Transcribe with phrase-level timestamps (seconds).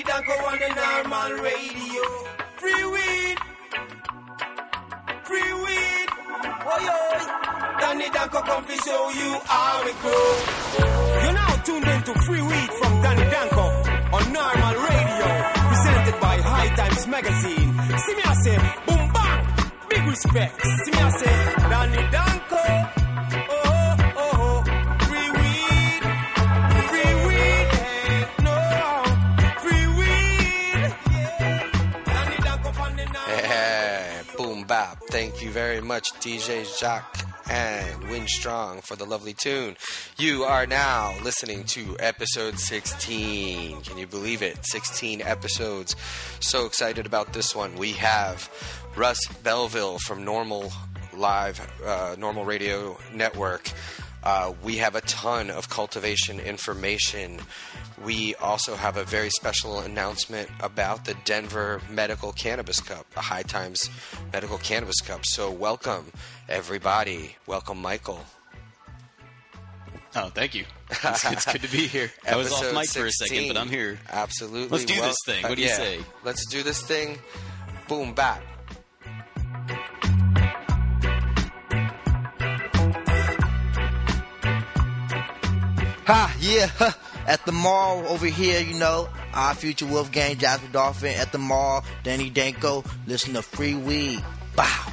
[0.00, 2.02] Danny Danko on the NORML radio.
[2.56, 3.38] Free weed.
[5.24, 6.08] Free weed.
[6.64, 7.80] Oh, yo.
[7.80, 11.22] Danny Danko come to show you how we grow.
[11.22, 13.60] You're now tuned into Free Weed from Danny Danko
[14.16, 15.26] on NORML radio.
[15.68, 17.98] Presented by High Times Magazine.
[17.98, 19.46] See me, I say, boom, bang.
[19.90, 20.62] Big respect.
[20.62, 22.39] See me, I say, Danny Danko.
[35.60, 39.76] Very much, DJ Jacques and Win Strong for the lovely tune.
[40.16, 43.82] You are now listening to episode 16.
[43.82, 44.56] Can you believe it?
[44.62, 45.96] 16 episodes.
[46.40, 47.74] So excited about this one.
[47.74, 48.48] We have
[48.96, 50.72] Russ Belville from NORML
[51.14, 53.70] Live, uh, NORML Radio Network.
[54.22, 57.38] Uh, we have a ton of cultivation information.
[58.04, 63.42] We also have a very special announcement about the Denver Medical Cannabis Cup, the High
[63.42, 63.90] Times
[64.32, 65.20] Medical Cannabis Cup.
[65.24, 66.10] So, welcome,
[66.48, 67.36] everybody.
[67.46, 68.24] Welcome, Michael.
[70.16, 70.64] Oh, thank you.
[70.90, 72.10] It's, it's good to be here.
[72.28, 73.98] I was off mic for a second, but I'm here.
[74.08, 74.68] Absolutely.
[74.78, 75.42] Let's do this thing.
[75.42, 75.76] What do you yeah.
[75.76, 76.00] say?
[76.24, 77.18] Let's do this thing.
[77.86, 78.42] Boom, bap.
[86.06, 86.90] Ha, yeah, huh.
[87.30, 91.84] At the mall over here, you know, our future Wolfgang, Jasper Dolphin at the mall,
[92.02, 94.20] Danny Danko, listen to Free Weed.
[94.56, 94.92] Bow.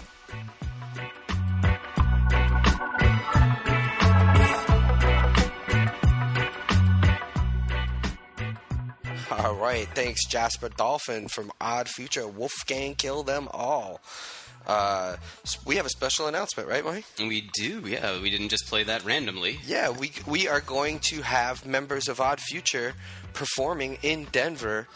[9.32, 9.88] All right.
[9.96, 12.28] Thanks, Jasper Dolphin from Odd Future.
[12.28, 14.00] Wolfgang Kill Them All.
[14.68, 15.16] Uh,
[15.66, 17.06] we have a special announcement, right, Mike?
[17.18, 18.22] We do, yeah.
[18.22, 19.60] We didn't just play that randomly.
[19.66, 22.94] Yeah, we we are going to have members of Odd Future
[23.34, 24.88] performing in Denver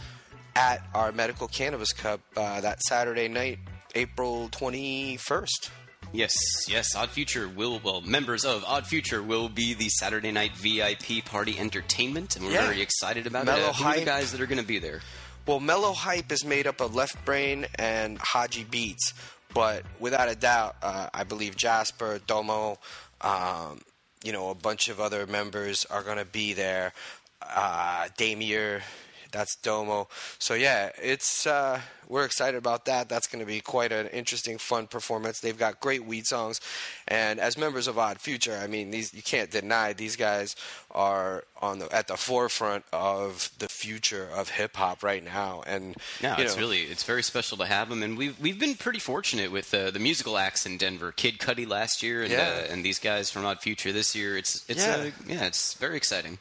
[0.56, 3.60] at our Medical Cannabis Cup uh, that Saturday night,
[3.96, 5.72] April twenty first.
[6.14, 6.34] Yes,
[6.68, 6.94] yes.
[6.94, 11.58] Odd Future will, well, members of Odd Future will be the Saturday night VIP party
[11.58, 12.66] entertainment, and we're Yeah.
[12.66, 13.76] very excited about Mellow it.
[13.78, 14.06] Who are the hype.
[14.06, 15.00] guys that are going to be there?
[15.48, 19.14] Well, Mellow Hype is made up of Left Brain and Hodgy Beats,
[19.54, 22.78] but without a doubt, uh, I believe Jasper, Domo,
[23.22, 23.82] um,
[24.24, 26.94] you know, a bunch of other members are going to be there.
[27.42, 28.82] Uh, Damier,
[29.32, 30.08] that's Domo.
[30.40, 33.08] So yeah, it's uh, we're excited about that.
[33.10, 35.40] That's going to be quite an interesting, fun performance.
[35.40, 36.60] They've got great weed songs,
[37.08, 40.56] and as members of Odd Future, I mean, these you can't deny these guys
[40.92, 45.64] are on the at the forefront of the future of hip hop right now.
[45.66, 48.76] And you it's know, really it's very special to have them, and we've we've been
[48.76, 51.12] pretty fortunate with uh, the musical acts in Denver.
[51.12, 52.64] Kid Cudi last year, and Yeah.
[52.68, 54.38] uh, and these guys from Odd Future this year.
[54.38, 54.96] It's it's Yeah.
[54.96, 56.40] uh, yeah, it's very exciting.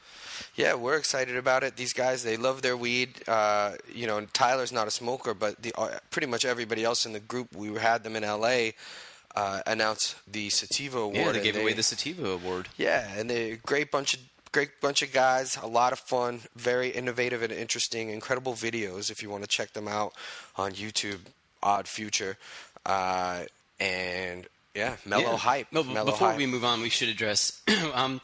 [0.56, 1.76] Yeah, we're excited about it.
[1.76, 3.22] These guys, they love their weed.
[3.28, 7.12] Uh, you know, Tyler's not a smoker, but the, uh, pretty much everybody else in
[7.12, 8.74] the group, we had them in L.A.
[9.34, 11.16] Uh, announce the Sativa Award.
[11.16, 12.68] Yeah, they and gave away the Sativa Award.
[12.76, 14.20] Yeah, and they great bunch of
[14.52, 19.08] great bunch of guys, a lot of fun, very innovative and interesting, incredible videos.
[19.10, 20.12] If you want to check them out
[20.56, 21.20] on YouTube,
[21.62, 22.36] Odd Future,
[22.84, 23.44] uh,
[23.78, 25.36] and yeah, Mellow Yeah.
[25.36, 25.66] Hype.
[25.72, 26.38] No, Mellow before Hype.
[26.38, 27.62] we move on, we should address.
[27.94, 28.20] um,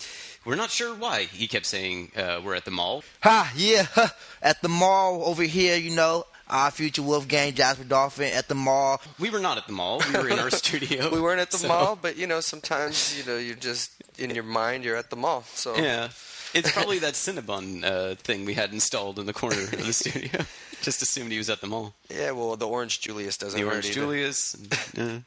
[0.46, 3.02] we're not sure why he kept saying uh, we're at the mall.
[3.22, 4.08] Ha, yeah, huh.
[4.40, 9.00] At the mall over here, you know, our future Wolfgang, Jasper Dolphin at the mall.
[9.18, 10.00] We were not at the mall.
[10.12, 11.10] We were in our studio.
[11.12, 14.30] we weren't at the So, mall, but you know, sometimes you know, you're just in
[14.30, 15.42] your mind, you're at the mall.
[15.54, 16.08] So Yeah,
[16.54, 20.40] it's probably that Cinnabon uh, thing we had installed in the corner of the studio.
[20.82, 21.94] Just assumed he was at the mall.
[22.08, 23.90] Yeah, well, the Orange Julius doesn't The Orange.
[23.92, 24.54] Julius.
[24.98, 25.20] uh,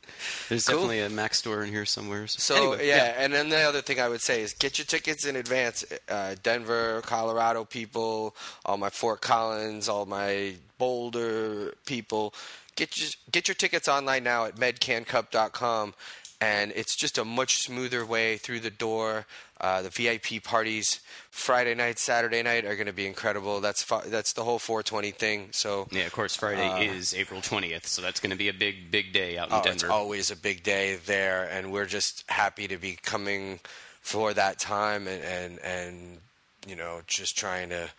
[0.48, 0.76] there's Cool.
[0.76, 2.28] definitely a Mac store in here somewhere.
[2.28, 5.26] So Anyway, yeah, and then the other thing I would say is get your tickets
[5.26, 5.84] in advance.
[6.08, 12.34] Uh, Denver, Colorado people, all my Fort Collins, all my Boulder people,
[12.76, 15.94] get your get your tickets online now at medcancup.com,
[16.40, 19.26] and it's just a much smoother way through the door.
[19.62, 21.02] Uh, the VIP parties
[21.32, 23.60] Friday night, Saturday night are going to be incredible.
[23.60, 25.50] That's fu- that's the whole 420 thing.
[25.52, 28.54] So Yeah, of course, Friday Uh, is April 20th, so that's going to be a
[28.54, 32.24] big, big day out in Oh, it's always a big day there, and we're just
[32.30, 33.60] happy to be coming
[34.02, 36.18] for that time and and and
[36.66, 37.90] you know just trying to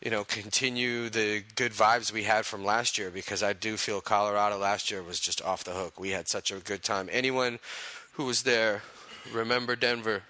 [0.00, 4.00] you know continue the good vibes we had from last year because I do feel
[4.00, 5.98] Colorado last year was just off the hook.
[5.98, 7.08] We had such a good time.
[7.12, 7.58] Anyone
[8.12, 8.82] who was there,
[9.32, 10.22] remember Denver.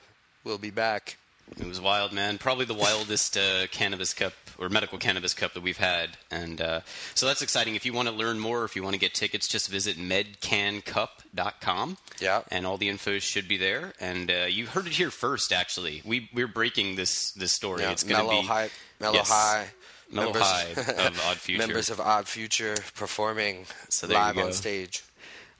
[0.44, 1.16] We'll be back.
[1.58, 2.38] It was wild, man.
[2.38, 6.80] Probably the wildest uh, cannabis cup or medical cannabis cup that we've had, and uh,
[7.14, 7.74] so that's exciting.
[7.74, 11.96] If you want to learn more, if you want to get tickets, just visit medcancup.com.
[12.20, 12.42] Yeah.
[12.50, 13.92] and all the info should be there.
[14.00, 15.52] And uh, you heard it here first.
[15.52, 17.82] Actually, we we're breaking this this story.
[17.82, 19.28] Yeah, it's going to mellow be high, mellow Yes.
[19.30, 19.66] high,
[20.10, 21.66] Mellow members, High of Odd Future.
[21.66, 25.02] members of Odd Future performing So live on stage.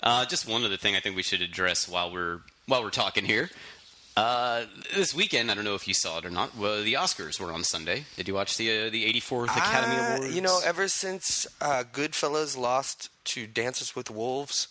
[0.03, 3.25] Uh, just one other thing I think we should address while we're while we're talking
[3.25, 3.51] here.
[4.17, 4.65] Uh,
[4.95, 6.55] this weekend, I don't know if you saw it or not.
[6.57, 8.05] Well, the Oscars were on Sunday.
[8.17, 10.35] Did you watch the uh, the 84th Academy Ah, Awards?
[10.35, 14.69] You know, ever since uh, Goodfellas lost to Dances with Wolves,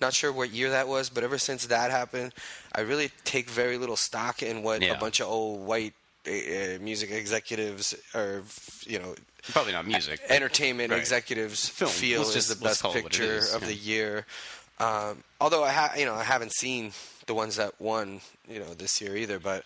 [0.00, 2.34] not sure what year that was, but ever since that happened,
[2.74, 4.92] I really take very little stock in what Yeah.
[4.92, 5.94] a bunch of old white
[6.26, 8.42] uh, uh, music executives or
[8.86, 9.14] you know
[9.52, 10.20] probably not music.
[10.28, 11.00] entertainment Right.
[11.00, 11.90] executives Film.
[11.90, 13.68] feel is the best call it what it picture is, of yeah.
[13.68, 14.26] the year.
[14.78, 16.92] Um, although I ha- you know I haven't seen
[17.26, 19.64] the ones that won you know this year either, but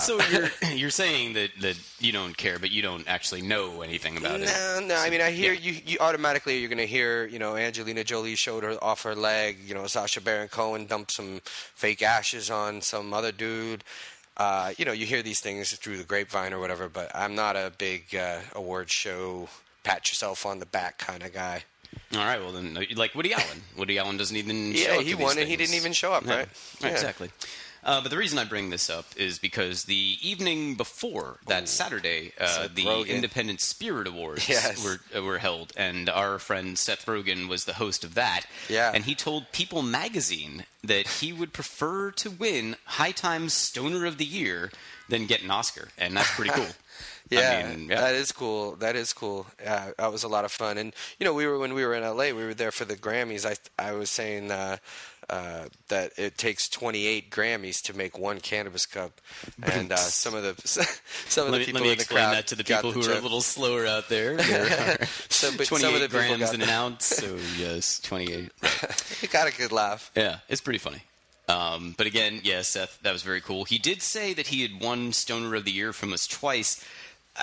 [0.00, 4.16] so you're you're saying that that you don't care, but you don't actually know anything
[4.16, 4.46] about it.
[4.46, 4.96] No, no.
[4.96, 5.70] I mean, I hear yeah.
[5.70, 5.80] you.
[5.84, 9.58] You automatically you're going to hear, you know, Angelina Jolie showed her off her leg.
[9.64, 13.84] You know, Sacha Baron Cohen dumped some fake ashes on some other dude.
[14.36, 16.88] Uh, you know, you hear these things through the grapevine or whatever.
[16.88, 19.48] But I'm not a big uh, award show
[19.82, 21.64] pat yourself on the back kind of guy.
[22.14, 23.62] All right, well then, like Woody Allen.
[23.76, 24.74] Woody Allen doesn't even.
[24.74, 26.36] show Yeah, up he won and he didn't even show up, Yeah.
[26.36, 26.48] right?
[26.80, 26.88] Yeah.
[26.88, 27.30] Exactly.
[27.84, 32.32] Uh, but the reason I bring this up is because the evening before that Saturday,
[32.40, 33.06] uh, the Rogen.
[33.06, 34.84] Independent Spirit Awards Yes.
[34.84, 38.42] were uh, were held, and our friend Seth Rogen was the host of that.
[38.68, 38.90] Yeah.
[38.92, 44.18] and he told People Magazine that he would prefer to win High Times Stoner of
[44.18, 44.72] the Year
[45.08, 46.66] than get an Oscar, and that's pretty cool.
[47.30, 48.00] Yeah, I mean, yeah.
[48.00, 48.76] that is cool.
[48.76, 49.46] That is cool.
[49.60, 50.78] Yeah, that was a lot of fun.
[50.78, 52.96] And you know, we were when we were in LA, we were there for the
[52.96, 53.44] Grammys.
[53.44, 54.76] I I was saying uh,
[55.28, 59.20] uh, that it takes 28 Grammys to make one cannabis cup,
[59.62, 60.54] and uh, some of the
[61.28, 62.64] some of Let the me, people let me in the explain crowd that to the
[62.64, 64.36] people the who are a little slower out there.
[64.46, 64.98] There
[65.28, 68.52] So, but some 28 of the grams in an ounce, so yes, 28.
[69.20, 70.10] He got a good laugh.
[70.14, 71.02] Yeah, it's pretty funny.
[71.48, 73.64] Um, but again, yeah, Seth, that was very cool.
[73.64, 76.84] He did say that he had won Stoner of the Year from us twice.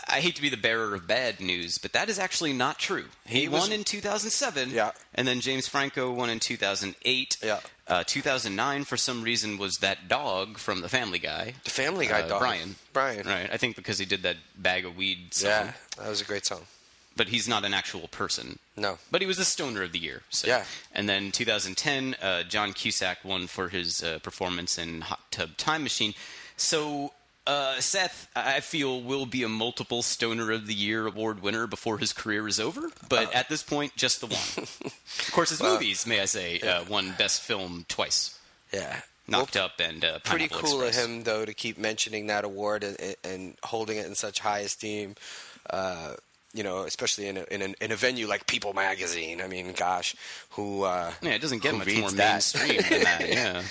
[0.07, 3.05] I hate to be the bearer of bad news, but that is actually not true.
[3.25, 4.91] He, He was- won in 2007, Yeah.
[5.13, 7.37] and then James Franco won in 2008.
[7.43, 7.59] Yeah.
[7.87, 11.53] Uh, 2009, for some reason, was that dog from The Family Guy.
[11.63, 12.75] The Family Guy Uh, dog, Brian.
[12.93, 13.27] Brian.
[13.27, 15.49] Right, I think because he did that bag of weed song.
[15.49, 16.65] Yeah, that was a great song.
[17.15, 18.57] But he's not an actual person.
[18.75, 18.97] No.
[19.11, 20.23] But he was the stoner of the year.
[20.31, 20.47] So.
[20.47, 20.65] Yeah.
[20.93, 25.83] And then 2010, uh, John Cusack won for his uh, performance in Hot Tub Time
[25.83, 26.15] Machine.
[26.57, 27.13] So
[27.45, 31.97] uh, Seth, I feel, will be a multiple Stoner of the Year award winner before
[31.97, 32.89] his career is over.
[33.09, 33.31] But Uh.
[33.37, 34.37] at this point, just the one.
[34.57, 38.37] of course, his movies, may I say, uh, won Best Film twice.
[38.73, 39.01] Yeah.
[39.27, 40.97] Knocked Up and uh, pretty cool Express.
[41.05, 44.59] of him though to keep mentioning that award and, and holding it in such high
[44.59, 45.15] esteem.
[45.69, 46.15] Uh,
[46.53, 49.41] you know, especially in a, in, a, in a venue like People Magazine.
[49.41, 50.15] I mean, gosh,
[50.51, 50.83] who?
[50.83, 52.31] Uh, Yeah, it doesn't get much more that?
[52.55, 53.21] mainstream than that.
[53.29, 53.63] Yeah.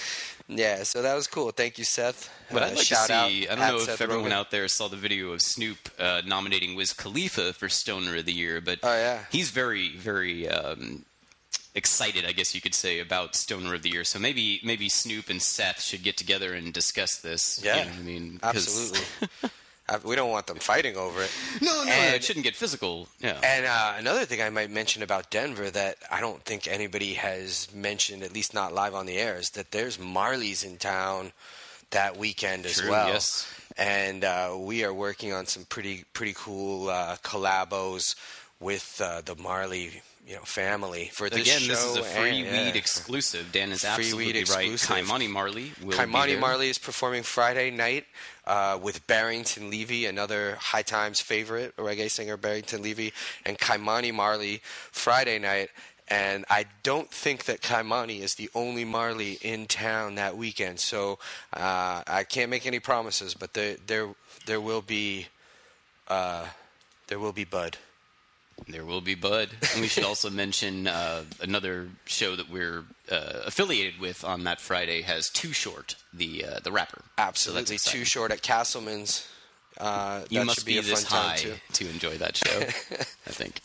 [0.49, 1.51] Yeah, so that was cool.
[1.51, 2.29] Thank you, Seth.
[2.51, 3.49] But Uh, I'd like shout to see.
[3.49, 4.35] out I don't know if Seth everyone Rogen.
[4.35, 8.33] out there saw the video of Snoop uh, nominating Wiz Khalifa for Stoner of the
[8.33, 9.25] Year, but Oh, yeah.
[9.31, 11.05] he's very, very um,
[11.75, 14.05] excited, I guess you could say, about Stoner of the Year.
[14.05, 17.61] So maybe, maybe Snoop and Seth should get together and discuss this.
[17.63, 19.01] you Yeah, know I mean, absolutely.
[20.05, 21.31] We don't want them fighting over it.
[21.61, 23.09] no, no, And- it shouldn't get physical.
[23.21, 23.39] Yeah.
[23.45, 27.69] And uh, another thing I might mention about Denver that I don't think anybody has
[27.75, 31.33] mentioned, at least not live on the air, is that there's Marley's in town
[31.91, 33.09] that weekend as True, well.
[33.09, 33.47] yes.
[33.77, 38.15] And uh, we are working on some pretty pretty cool uh, collabos
[38.61, 41.69] with uh, the Marley you know family for this Again, show.
[41.73, 43.51] this is a free and- weed exclusive.
[43.53, 44.71] Dan is Free weed absolutely right.
[44.73, 44.97] exclusive.
[45.05, 46.37] Ky-Mani Marley will Ky-Mani.
[46.37, 48.05] Marley is performing Friday night
[48.47, 53.13] uh, with Barrington Levy, another High Times favorite, reggae singer Barrington Levy,
[53.45, 55.71] and Ky-Mani Marley Friday night.
[56.09, 61.19] And I don't think that Ky-Mani is the only Marley in town that weekend, so
[61.53, 63.35] uh, I can't make any promises.
[63.35, 64.09] But there, there,
[64.47, 65.29] there will be,
[66.09, 66.47] uh,
[67.07, 67.79] there will be Bud.
[68.69, 69.51] There will be Bud.
[69.73, 74.61] And we should also mention uh, another show that we're uh, affiliated with on that
[74.61, 77.03] Friday has Too Short, the uh, the rapper.
[77.19, 78.01] Absolutely, exciting.
[78.01, 79.29] too short at Casselman's.
[79.79, 82.37] Uh, You that must should be, be, a this fun high time to enjoy that
[82.37, 82.61] show.
[83.27, 83.61] I think.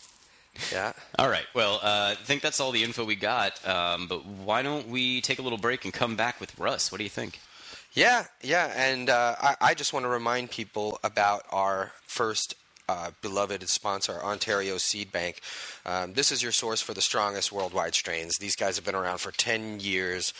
[0.72, 0.92] Yeah.
[1.18, 1.46] All right.
[1.54, 3.64] Well, uh, I think that's all the info we got.
[3.66, 6.90] Um, but why don't we take a little break and come back with Russ?
[6.90, 7.38] What do you think?
[7.92, 12.54] Yeah, yeah, and uh, I, I just want to remind people about our first
[12.88, 15.40] uh, beloved sponsor, Ontario Seed Bank.
[15.84, 18.38] Um, this is your source for the strongest worldwide strains.
[18.38, 20.32] These guys have been around for 10 years.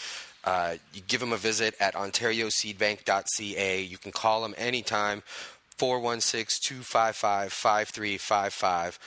[0.45, 3.83] Uh, you give them a visit at ontarioseedbank.ca.
[3.83, 5.23] You can call them anytime,
[5.77, 8.99] 416 255 5355.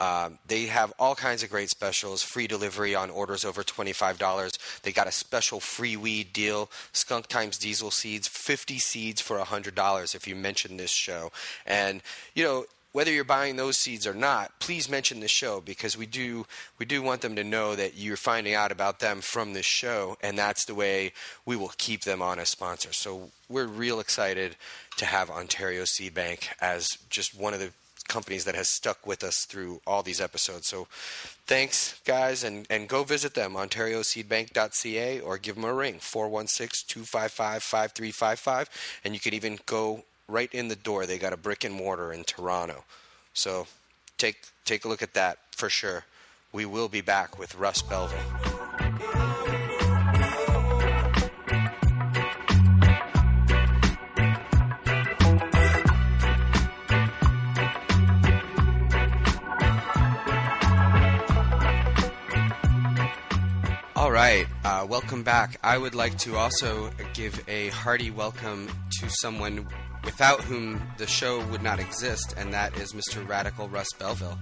[0.00, 4.80] Um, they have all kinds of great specials, free delivery on orders over $25.
[4.82, 10.14] They got a special free weed deal, Skunk Times Diesel Seeds, 50 seeds for $100
[10.14, 11.32] if you mention this show.
[11.66, 12.00] And,
[12.34, 12.66] you know,
[12.98, 16.44] whether you're buying those seeds or not, please mention the show because we do
[16.80, 20.16] we do want them to know that you're finding out about them from this show,
[20.20, 21.12] and that's the way
[21.46, 22.96] we will keep them on as sponsors.
[22.96, 24.56] So we're real excited
[24.96, 27.70] to have Ontario Seed Bank as just one of the
[28.08, 30.66] companies that has stuck with us through all these episodes.
[30.66, 30.88] So
[31.46, 38.66] thanks, guys, and, and go visit them, ontarioseedbank.ca, or give them a ring, 416-255-5355,
[39.04, 41.06] and you can even go right in the door.
[41.06, 42.84] They got a brick and mortar in Toronto.
[43.32, 43.66] So
[44.18, 46.04] take take a look at that for sure.
[46.52, 48.18] We will be back with Russ Belville.
[63.96, 65.58] All right, uh, welcome back.
[65.62, 68.68] I would like to also give a hearty welcome
[69.00, 69.66] to someone
[70.04, 73.26] without whom the show would not exist, and that is Mr.
[73.26, 74.38] Radical Russ Belville.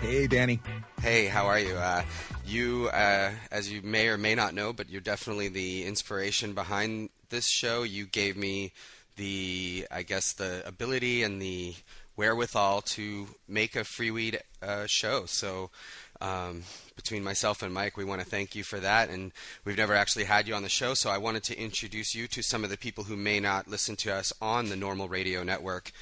[0.00, 0.60] Hey, Danny.
[1.00, 1.74] Hey, how are you?
[1.74, 2.02] Uh,
[2.44, 7.10] you, uh, as you may or may not know, but you're definitely the inspiration behind
[7.30, 7.82] this show.
[7.82, 8.72] You gave me
[9.16, 11.74] the, I guess, the ability and the
[12.16, 15.24] wherewithal to make a free weed uh, show.
[15.26, 15.70] So,
[16.20, 16.62] um,
[16.94, 19.10] between myself and Mike, we want to thank you for that.
[19.10, 19.32] And
[19.64, 22.42] we've never actually had you on the show, so I wanted to introduce you to
[22.42, 25.92] some of the people who may not listen to us on the NORML radio network,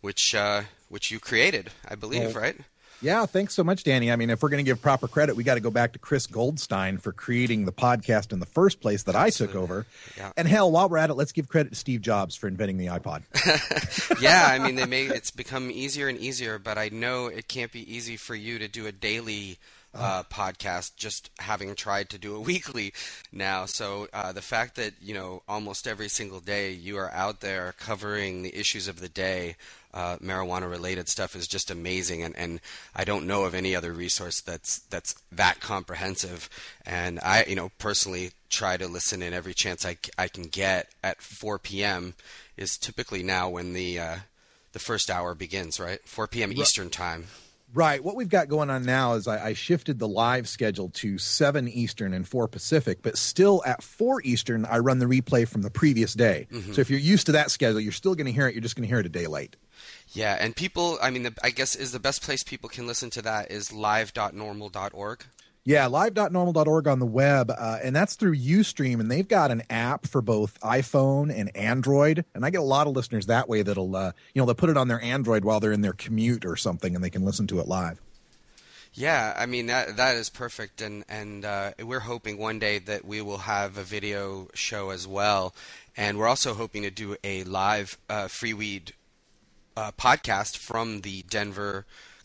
[0.00, 2.56] which uh, which you created, I believe, Well, right?
[3.00, 4.10] Yeah, thanks so much, Danny.
[4.10, 5.98] I mean, if we're going to give proper credit, we got to go back to
[5.98, 9.86] Chris Goldstein for creating the podcast in the first place that I took over.
[10.16, 10.32] Yeah.
[10.36, 12.86] And hell, while we're at it, let's give credit to Steve Jobs for inventing the
[12.86, 13.22] iPod.
[14.22, 17.72] yeah, I mean, they may it's become easier and easier, but I know it can't
[17.72, 19.58] be easy for you to do a daily
[19.94, 22.92] uh, podcast, just having tried to do a weekly
[23.32, 23.66] now.
[23.66, 27.74] So uh, the fact that you know almost every single day you are out there
[27.78, 29.56] covering the issues of the day.
[29.94, 32.60] Uh, marijuana-related stuff is just amazing, and, and
[32.96, 36.50] I don't know of any other resource that's that's that comprehensive.
[36.84, 40.88] And I, you know, personally try to listen in every chance I, I can get
[41.04, 42.14] at 4 p.m.
[42.56, 44.16] is typically now when the uh,
[44.72, 46.00] the first hour begins, right?
[46.04, 46.50] 4 p.m.
[46.52, 47.26] Eastern time.
[47.72, 48.02] Right.
[48.04, 51.66] What we've got going on now is I, I shifted the live schedule to 7
[51.68, 55.70] Eastern and 4 Pacific, but still at 4 Eastern, I run the replay from the
[55.70, 56.46] previous day.
[56.72, 58.54] So if you're used to that schedule, you're still going to hear it.
[58.54, 59.56] You're just going to hear it a day late.
[60.14, 63.10] Yeah, and people, I mean, the, I guess is the best place people can listen
[63.10, 65.24] to that is live.norml.org.
[65.66, 70.06] Yeah, live.norml.org on the web, uh, and that's through Ustream, and they've got an app
[70.06, 72.26] for both iPhone and Android.
[72.34, 74.68] And I get a lot of listeners that way that'll, uh, you know, they'll put
[74.68, 77.46] it on their Android while they're in their commute or something, and they can listen
[77.46, 77.98] to it live.
[78.92, 83.04] Yeah, I mean that that is perfect, and and uh, we're hoping one day that
[83.04, 85.52] we will have a video show as well,
[85.96, 88.92] and we're also hoping to do a live uh, free weed
[89.76, 91.84] uh, podcast from the Denver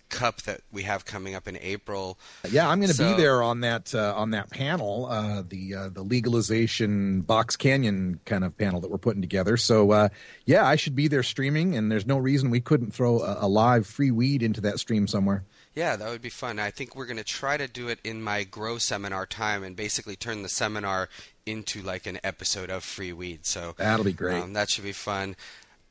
[0.09, 2.17] Cup that we have coming up in April.
[2.49, 5.75] Yeah, I'm going to So- be there on that uh, on that panel, uh, the
[5.75, 9.55] uh, the legalization Box Canyon kind of panel that we're putting together.
[9.55, 10.09] So uh,
[10.45, 13.47] yeah, I should be there streaming, and there's no reason we couldn't throw a, a
[13.47, 15.43] live free weed into that stream somewhere.
[15.75, 16.57] Yeah, that would be fun.
[16.57, 19.75] I think we're going to try to do it in my grow seminar time and
[19.75, 21.07] basically turn the seminar
[21.45, 23.45] into like an episode of Free Weed.
[23.45, 24.41] So That'll be great.
[24.41, 25.35] Um, that should be fun.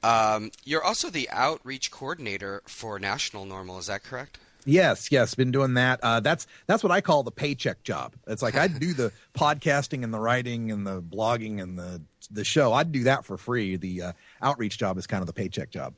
[0.03, 3.81] Um, you're also the outreach coordinator for National NORML.
[3.81, 4.39] Is that correct?
[4.65, 6.01] Yes, yes, been doing that.
[6.03, 8.13] Uh, that's that's what I call the paycheck job.
[8.27, 12.45] It's like I do the podcasting and the writing and the blogging and the the
[12.45, 12.75] show.
[12.75, 13.77] I'd do that for free.
[13.77, 14.13] The uh,
[14.43, 15.95] outreach job is kind of the paycheck job.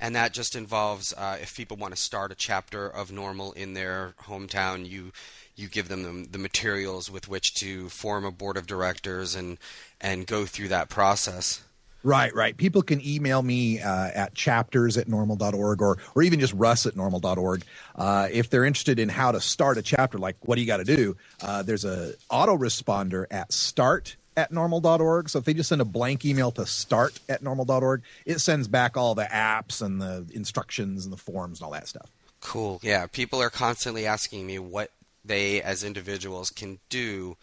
[0.00, 3.74] And that just involves uh, if people want to start a chapter of NORML in
[3.74, 5.12] their hometown, you
[5.56, 9.58] you give them the, the materials with which to form a board of directors and
[10.00, 11.62] and go through that process.
[12.04, 12.56] Right, right.
[12.56, 16.94] People can email me uh, at chapters at norml.org or, or even just russ at
[16.94, 17.64] norml.org.
[17.96, 20.76] Uh, if they're interested in how to start a chapter, like what do you got
[20.76, 21.16] to do?
[21.42, 25.28] Uh, there's a autoresponder at start at norml.org.
[25.28, 28.96] So if they just send a blank email to start at norml.org, it sends back
[28.96, 32.08] all the apps and the instructions and the forms and all that stuff.
[32.40, 32.78] Cool.
[32.82, 34.92] Yeah, people are constantly asking me what
[35.24, 37.36] they as individuals can do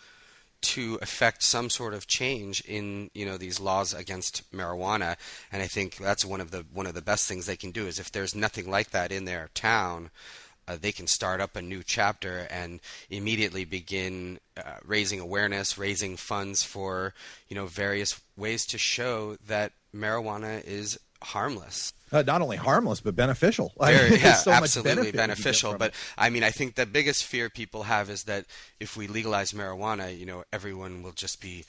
[0.66, 5.16] to affect some sort of change in you know these laws against marijuana.
[5.52, 7.86] And i think that's one of the one of the best things they can do
[7.88, 10.10] is if there's nothing like that in their town
[10.68, 12.80] uh, they can start up a new chapter and
[13.10, 17.14] immediately begin uh, raising awareness raising funds for
[17.48, 23.16] you know various ways to show that marijuana is harmless Uh, not only harmless, but
[23.16, 23.74] beneficial.
[23.80, 25.76] very, yeah, so absolutely benefit you can get beneficial.
[25.78, 25.94] But.
[26.18, 28.46] I mean, I think the biggest fear people have is that
[28.80, 31.66] if we legalize marijuana, you know, everyone will just be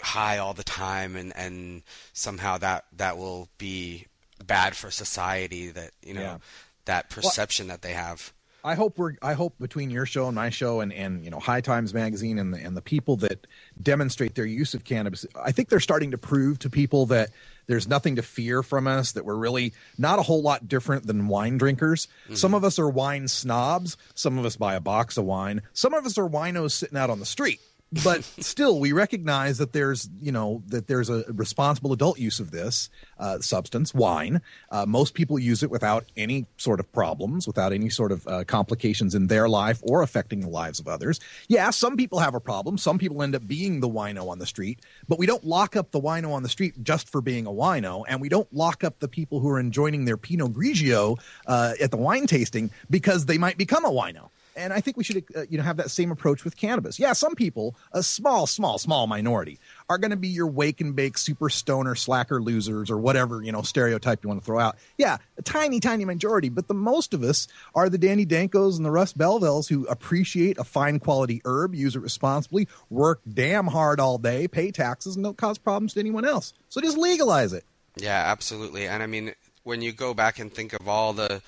[0.00, 4.06] high all the time, and and somehow that that will be
[4.44, 5.70] bad for society.
[5.70, 6.20] That you know.
[6.20, 6.38] Yeah.
[6.84, 8.32] that perception well, that they have.
[8.64, 11.40] I hope we're I hope between your show and my show and and you know
[11.40, 13.46] High Times magazine and the, and the people that
[13.80, 17.30] demonstrate their use of cannabis I think they're starting to prove to people that
[17.66, 21.28] there's nothing to fear from us that we're really not a whole lot different than
[21.28, 22.08] wine drinkers.
[22.24, 22.34] Mm-hmm.
[22.34, 25.94] Some of us are wine snobs, some of us buy a box of wine, some
[25.94, 27.60] of us are winos sitting out on the street
[28.04, 32.50] but still we recognize that there's you know that there's a responsible adult use of
[32.50, 34.40] this uh, substance wine.
[34.70, 38.44] Uh, most people use it without any sort of problems without any sort of uh,
[38.44, 41.20] complications in their life or affecting the lives of others.
[41.48, 42.78] Yeah some people have a problem.
[42.78, 44.80] Some people end up being the wino on the street.
[45.08, 48.04] But we don't lock up the wino on the street just for being a wino.
[48.08, 51.90] And we don't lock up the people who are enjoying their pinot grigio uh, at
[51.90, 55.42] the wine tasting because they might become a wino and I think we should, uh,
[55.48, 56.98] you know, have that same approach with cannabis.
[56.98, 60.94] Yeah, some people, a small, small, small minority, are going to be your wake and
[60.94, 64.76] bake super stoner slacker losers or whatever you know stereotype you want to throw out.
[64.96, 68.84] Yeah, a tiny, tiny majority, but the most of us are the Danny Dankos and
[68.84, 74.00] the Russ Belvilles who appreciate a fine quality herb, use it responsibly, work damn hard
[74.00, 76.52] all day, pay taxes, and don't cause problems to anyone else.
[76.68, 77.64] So just legalize it.
[77.96, 78.86] Yeah, absolutely.
[78.86, 81.42] And I mean, when you go back and think of all the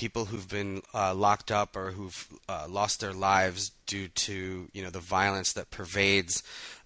[0.00, 4.82] people who've been uh, locked up or who've uh, lost their lives due to you
[4.82, 6.42] know the violence that pervades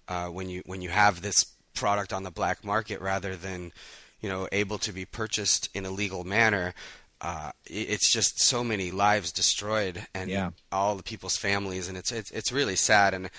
[0.09, 3.71] uh, when you when you have this product on the black market rather than
[4.19, 6.73] you know able to be purchased in a legal manner.
[7.21, 10.49] Uh, it's just so many lives destroyed and yeah.
[10.69, 13.13] all the people's families, and it's it's it's really sad.
[13.13, 13.29] And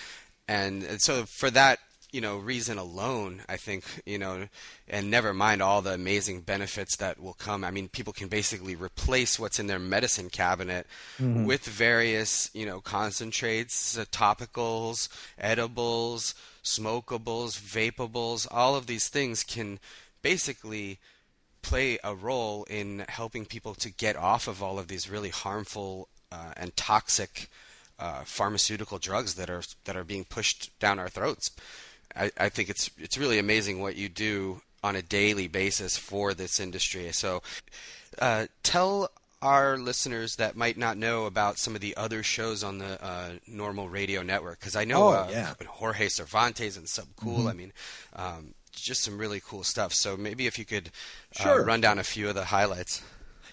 [0.49, 1.81] and so for that
[2.17, 4.49] you know reason alone i think you know
[4.89, 8.75] and never mind all the amazing benefits that will come i mean people can basically
[8.75, 10.87] replace what's in their medicine cabinet
[11.19, 11.45] mm-hmm.
[11.45, 19.79] with various you know concentrates uh, topicals edibles smokables vapables all of these things can
[20.23, 20.99] basically
[21.61, 26.09] play a role in helping people to get off of all of these really harmful
[26.33, 27.51] uh, and toxic
[27.99, 31.51] uh, pharmaceutical drugs that are that are being pushed down our throats.
[32.15, 36.35] I, I think it's it's really amazing what you do on a daily basis for
[36.35, 37.11] this industry.
[37.13, 37.43] So,
[38.21, 39.11] uh, tell
[39.43, 43.33] our listeners that might not know about some of the other shows on the uh,
[43.49, 45.55] NORML radio network because I know oh, uh, yeah.
[45.67, 47.39] Jorge Cervantes and Subcool.
[47.39, 47.49] Mm-hmm.
[47.49, 47.73] I mean,
[48.15, 49.93] um, just some really cool stuff.
[49.93, 50.91] So maybe if you could
[51.41, 51.65] uh, sure.
[51.65, 53.03] run down a few of the highlights.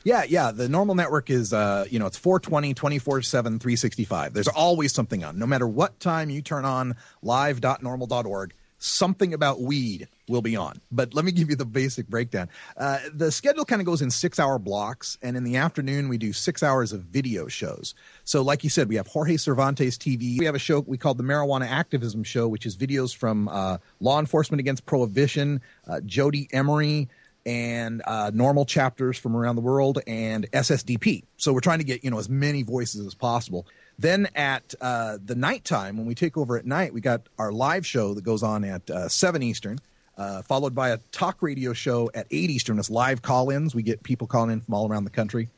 [0.03, 0.51] Yeah, yeah.
[0.51, 4.33] The NORML network is, uh, you know, it's 420, 24 7, 365.
[4.33, 5.39] There's always something on.
[5.39, 10.81] No matter what time you turn on live.norml.org, something about weed will be on.
[10.91, 12.49] But let me give you the basic breakdown.
[12.75, 16.17] Uh, the schedule kind of goes in six hour blocks, and in the afternoon, we
[16.17, 17.95] do six hours of video shows.
[18.25, 20.37] So, like you said, we have Jorge Cervantes TV.
[20.37, 23.77] We have a show we call the Marijuana Activism Show, which is videos from uh,
[24.01, 27.07] Law Enforcement Against Prohibition, uh, Jodie Emery,
[27.45, 31.23] and uh, NORML chapters from around the world and SSDP.
[31.37, 33.65] So we're trying to get you know as many voices as possible.
[33.99, 37.85] Then at uh, the nighttime, when we take over at night, we got our live
[37.85, 39.79] show that goes on at uh, seven Eastern,
[40.17, 42.79] uh, followed by a talk radio show at eight Eastern.
[42.79, 43.75] It's live call-ins.
[43.75, 45.49] We get people calling in from all around the country.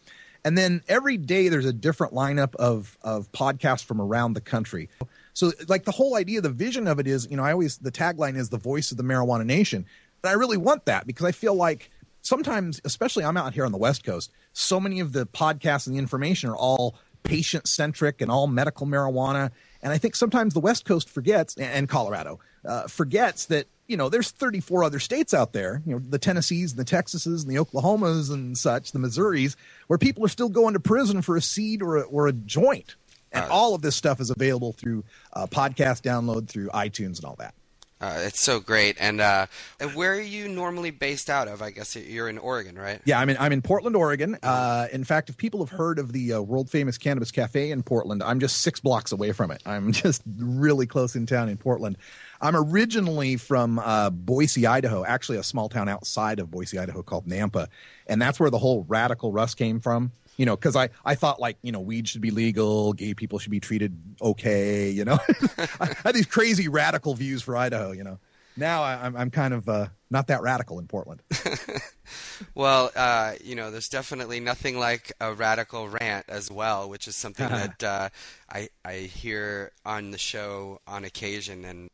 [0.44, 4.90] And then every day there's a different lineup of of podcasts from around the country.
[5.34, 7.92] So like the whole idea, the vision of it is, you know, I always the
[7.92, 9.86] tagline is the voice of the marijuana nation.
[10.26, 11.92] And I really want that because I feel like
[12.24, 15.96] sometimes, especially I'm out here on the West Coast, so many of the podcasts and
[15.96, 19.52] the information are all patient centric and all medical marijuana.
[19.84, 24.10] And I think sometimes the West Coast forgets, and Colorado uh, forgets that you know
[24.10, 27.64] there's 34 other states out there, you know the Tennessees, and the Texases, and the
[27.64, 31.84] Oklahomas, and such, the Missouris, where people are still going to prison for a seed
[31.84, 32.96] or a, or a joint.
[33.32, 37.36] And all of this stuff is available through uh, podcast download through iTunes and all
[37.36, 37.54] that.
[38.02, 38.98] Uh, it's so great.
[39.00, 39.48] And uh,
[39.94, 41.62] where are you normally based out of?
[41.62, 43.02] I guess you're in Oregon, right?
[43.06, 44.38] Yeah, I'm in I'm in Portland, Oregon.
[44.44, 47.84] Uh, in fact, if people have heard of the uh, world famous cannabis cafe in
[47.84, 49.62] Portland, I'm just six blocks away from it.
[49.66, 51.98] I'm just really close in town in Portland.
[52.42, 57.26] I'm originally from uh, Boise, Idaho, actually a small town outside of Boise, Idaho called
[57.28, 57.68] Nampa,
[58.08, 61.40] and that's where the whole radical rust came from you know, because I, I thought
[61.40, 65.18] like, you know, weed should be legal, gay people should be treated okay, you know.
[65.80, 68.20] I had these crazy radical views for Idaho, you know.
[68.58, 71.22] Now I, am I'm, I'm kind of uh, not that radical in Portland.
[72.56, 77.16] well, uh, you know, there's definitely nothing like a radical rant as well, which is
[77.16, 78.10] something that uh,
[78.50, 81.90] I I hear on the show on occasion, and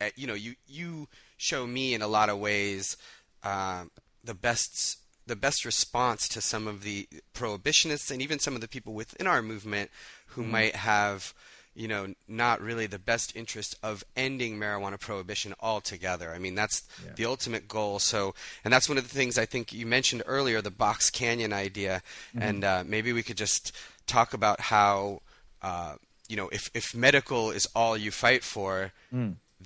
[0.00, 2.96] uh, you know, you you show me in a lot of ways
[3.42, 3.84] uh,
[4.22, 8.68] the best the best response to some of the prohibitionists and even some of the
[8.68, 9.90] people within our movement
[10.28, 11.34] who mm might have
[11.76, 16.32] you know, not really the best interest of ending marijuana prohibition altogether.
[16.32, 17.14] I mean, that's Yeah.
[17.16, 17.98] the ultimate goal.
[17.98, 18.32] So,
[18.64, 22.00] and that's one of the things I think you mentioned earlier, the Box Canyon idea,
[22.38, 23.72] and uh, maybe we could just
[24.06, 25.22] talk about how,
[25.62, 25.96] uh,
[26.28, 28.92] you know, if if medical is all you fight for,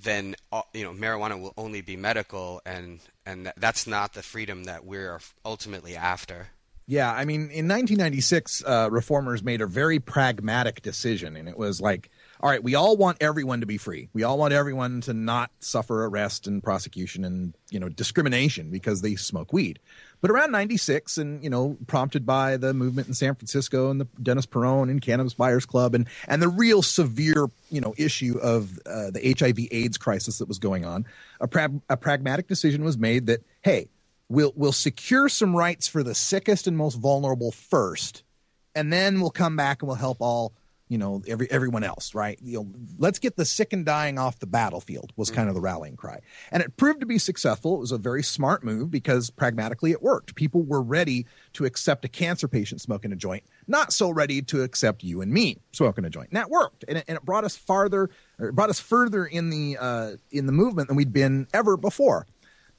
[0.03, 0.35] then
[0.73, 5.19] you know, marijuana will only be medical, and and that's not the freedom that we're
[5.45, 6.47] ultimately after.
[6.89, 11.79] Yeah, I mean, in 1996, uh, reformers made a very pragmatic decision, and it was
[11.79, 12.09] like,
[12.41, 14.09] all right, we all want everyone to be free.
[14.11, 19.01] We all want everyone to not suffer arrest and prosecution and you know discrimination because
[19.01, 19.79] they smoke weed.
[20.21, 24.07] But around 96, and you know, prompted by the movement in San Francisco and the
[24.21, 28.77] Dennis Peron and Cannabis Buyers Club, and and the real severe you know issue of
[28.85, 31.05] uh, the HIV/AIDS crisis that was going on,
[31.39, 33.87] a, prag- a pragmatic decision was made that hey
[34.27, 38.23] we'll we'll secure some rights for the sickest and most vulnerable first
[38.75, 40.53] and then we'll come back and we'll help all
[40.89, 42.37] you know every everyone else right?
[42.43, 45.61] You know let's get the sick and dying off the battlefield was kind of the
[45.61, 46.19] rallying cry.
[46.51, 47.75] And it proved to be successful.
[47.75, 50.35] It was a very smart move because pragmatically it worked.
[50.35, 54.63] People were ready to accept a cancer patient smoking a joint not so ready to
[54.63, 56.29] accept you and me smoking a joint.
[56.29, 56.83] And that worked.
[56.87, 60.11] And it, and it brought us farther or it brought us further in the uh,
[60.31, 62.25] in the movement than we'd been ever before.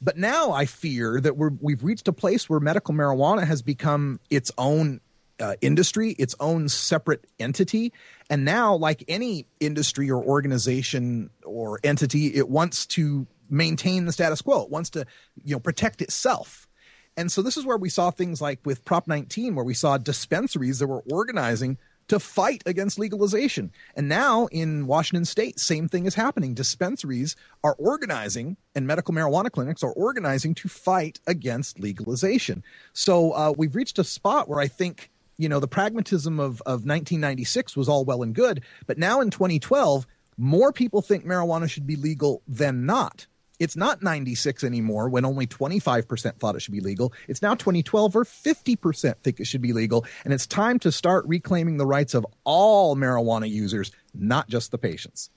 [0.02, 4.18] But now I fear that we're we've reached a place where medical marijuana has become
[4.28, 5.00] its own
[5.40, 7.92] uh, industry, its own separate entity,
[8.28, 14.42] and now, like any industry or organization or entity, it wants to maintain the status
[14.42, 14.62] quo.
[14.62, 15.06] It wants to,
[15.42, 16.68] you know, protect itself.
[17.16, 19.98] And so this is where we saw things like with Prop 19, where we saw
[19.98, 21.76] dispensaries that were organizing
[22.10, 23.70] to fight against legalization.
[23.94, 26.54] And now in Washington state, same thing is happening.
[26.54, 32.64] Dispensaries are organizing and medical marijuana clinics are organizing to fight against legalization.
[32.92, 36.84] So uh, we've reached a spot where I think, you know, the pragmatism of, of
[36.84, 38.62] 1996 was all well and good.
[38.86, 43.26] But now in 2012, more people think marijuana should be legal than not.
[43.58, 47.14] It's not 96 anymore when only 25% thought it should be legal.
[47.26, 50.04] It's now 2012 or 50% think it should be legal.
[50.24, 54.78] And it's time to start reclaiming the rights of all marijuana users, not just the
[54.78, 55.30] patients.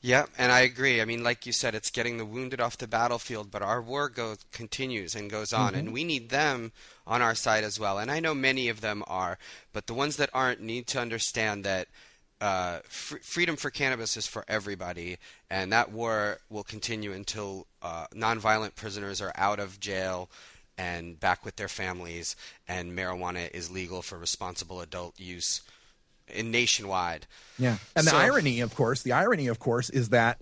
[0.00, 1.00] Yeah, and I agree.
[1.00, 4.08] I mean, like you said, it's getting the wounded off the battlefield, but our war
[4.08, 5.94] goes continues and goes on, and mm-hmm.
[5.94, 6.70] we need them
[7.08, 7.98] on our side as well.
[7.98, 9.38] And I know many of them are,
[9.72, 11.88] but the ones that aren't need to understand that
[12.40, 15.16] uh, fr- freedom for cannabis is for everybody,
[15.50, 20.30] and that war will continue until uh, nonviolent prisoners are out of jail
[20.76, 22.36] and back with their families,
[22.68, 25.62] and marijuana is legal for responsible adult use
[26.28, 27.26] in nationwide.
[27.58, 27.78] Yeah.
[27.96, 30.40] And the irony, of course, the irony, of course, is that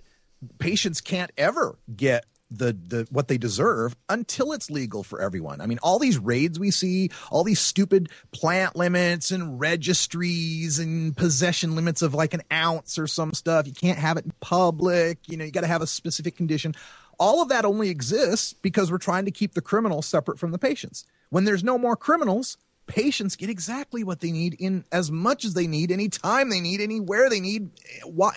[0.59, 5.61] patients can't ever get the the what they deserve until it's legal for everyone.
[5.61, 11.17] I mean, all these raids we see, all these stupid plant limits and registries and
[11.17, 13.67] possession limits of like an ounce or some stuff.
[13.67, 15.19] You can't have it in public.
[15.27, 16.75] You know, you got to have a specific condition.
[17.19, 20.59] All of that only exists because we're trying to keep the criminals separate from the
[20.59, 21.05] patients.
[21.31, 25.55] When there's no more criminals, patients get exactly what they need in as much as
[25.55, 27.71] they need, any time they need, anywhere they need,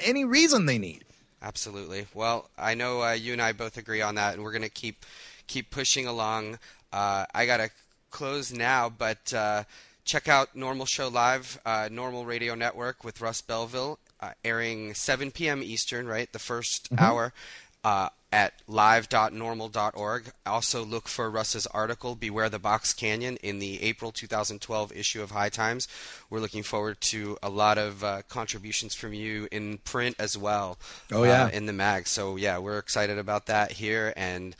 [0.04, 1.04] any reason they need.
[1.42, 2.06] Absolutely.
[2.14, 4.70] Well, I know uh, you and I both agree on that, and we're going to
[4.70, 5.06] keep
[5.48, 6.60] keep pushing along.
[6.92, 7.70] Uh, I got to
[8.12, 9.64] close now, but uh,
[10.04, 15.32] check out NORML Show Live, uh, NORML Radio Network with Russ Belville, uh, airing 7
[15.32, 15.64] p.m.
[15.64, 16.32] Eastern, right?
[16.32, 17.34] The 1st hour.
[17.84, 20.32] Uh, at live.norml.org.
[20.46, 25.32] Also, look for Russ's article, Beware the Box Canyon, in the April 2012 issue of
[25.32, 25.88] High Times.
[26.30, 30.78] We're looking forward to a lot of uh, contributions from you in print as well.
[31.12, 31.46] Oh, yeah.
[31.46, 32.08] uh, in the mag.
[32.08, 34.56] So, yeah, we're excited about that here, and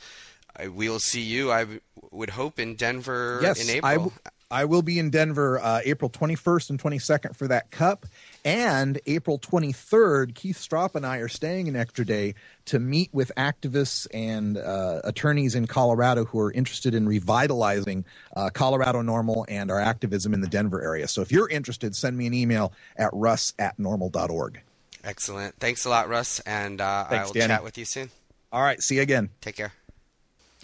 [0.66, 1.80] we'll see you, I w-
[2.10, 4.04] would hope, in Denver Yes, in I, April.
[4.06, 4.12] w-
[4.50, 8.04] I will be in Denver uh, April 21st and 22nd for that cup.
[8.44, 12.34] And April 23rd, Keith Stroup and I are staying an extra day
[12.66, 18.48] to meet with activists and uh, attorneys in Colorado who are interested in revitalizing uh,
[18.52, 21.06] Colorado NORML and our activism in the Denver area.
[21.06, 24.60] So if you're interested, send me an email at russ at norml.org.
[25.04, 25.54] Excellent.
[25.56, 27.48] Thanks a lot, Russ, and uh, I will Danny.
[27.48, 28.10] chat with you soon.
[28.52, 29.30] All right, see you again.
[29.40, 29.72] Take care.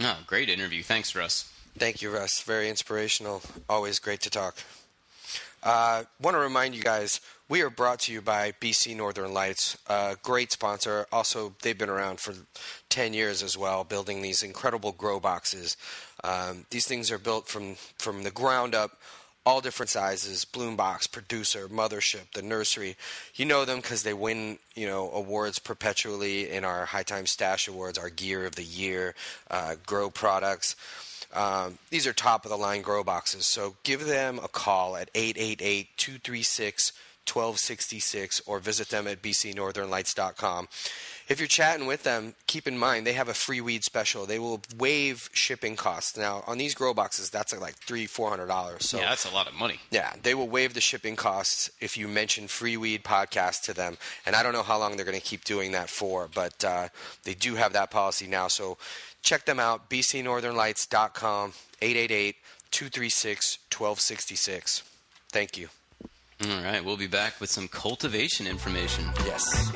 [0.00, 0.82] Oh, great interview.
[0.82, 1.50] Thanks, Russ.
[1.78, 2.42] Thank you, Russ.
[2.42, 3.42] Very inspirational.
[3.68, 4.56] Always great to talk.
[5.62, 9.78] Uh, Want to remind you guys, we are brought to you by BC Northern Lights,
[9.88, 11.06] a great sponsor.
[11.12, 12.34] Also, they've been around for
[12.88, 15.76] 10 years as well, building these incredible grow boxes.
[16.24, 18.98] Um, these things are built from, from the ground up,
[19.46, 22.96] all different sizes bloom box producer mothership the nursery
[23.36, 27.68] you know them because they win you know awards perpetually in our high time stash
[27.68, 29.14] awards our gear of the year
[29.50, 30.74] uh, grow products
[31.32, 35.10] um, these are top of the line grow boxes so give them a call at
[35.14, 36.92] 888 236
[37.26, 40.68] 1266 or visit them at bcnorthernlights.com.
[41.28, 44.26] If you're chatting with them, keep in mind they have a free weed special.
[44.26, 46.16] They will waive shipping costs.
[46.16, 48.88] Now, on these grow boxes, that's like three, four hundred dollars.
[48.88, 49.80] So yeah, that's a lot of money.
[49.90, 53.96] yeah, they will waive the shipping costs if you mention Free Weed Podcast to them.
[54.24, 56.88] And I don't know how long they're going to keep doing that for, but uh,
[57.24, 58.46] they do have that policy now.
[58.46, 58.78] So
[59.22, 62.36] check them out, bcnorthernlights.com, 888
[62.70, 64.82] 236 1266.
[65.30, 65.68] Thank you.
[66.44, 69.06] All right, we'll be back with some cultivation information.
[69.24, 69.72] Yes.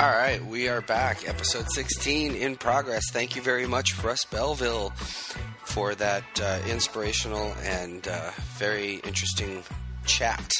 [0.00, 1.28] All right, we are back.
[1.28, 3.10] Episode 16 in progress.
[3.12, 4.90] Thank you very much, Russ Belville,
[5.64, 9.62] for that uh, inspirational and uh, very interesting
[10.08, 10.50] chat.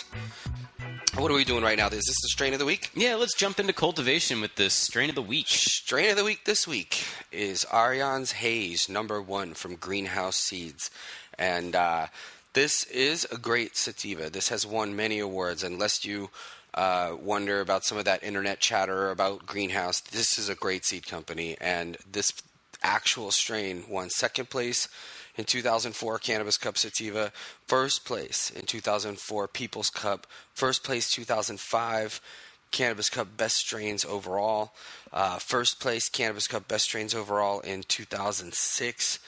[1.16, 1.86] What are we doing right now?
[1.86, 2.90] Is this the strain of the week?
[2.94, 5.46] Yeah, let's jump into cultivation with this strain of the week.
[5.48, 10.90] Strain of the week this week is Arjan's Haze, number one from Greenhouse Seeds.
[11.38, 12.08] And uh,
[12.52, 14.28] this is a great sativa.
[14.28, 15.64] This has won many awards.
[15.64, 16.28] Unless you
[16.74, 21.06] uh, wonder about some of that internet chatter about Greenhouse, this is a great seed
[21.06, 21.56] company.
[21.58, 22.34] And this
[22.82, 24.88] actual strain won second place
[25.38, 27.32] in 2004 Cannabis Cup Sativa,
[27.66, 32.20] first place in 2004 People's Cup, first place 2005
[32.72, 34.74] Cannabis Cup Best Strains overall,
[35.12, 39.18] uh, first place Cannabis Cup Best Strains overall in 2006,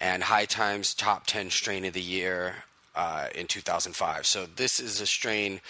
[0.00, 2.64] and High Times Top 10 Strain of the Year
[2.96, 4.26] uh, in 2005.
[4.26, 5.60] So this is a strain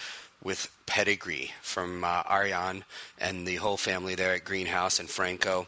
[0.41, 2.83] with pedigree from uh, Arjan
[3.19, 5.67] and the whole family there at Greenhouse and Franco,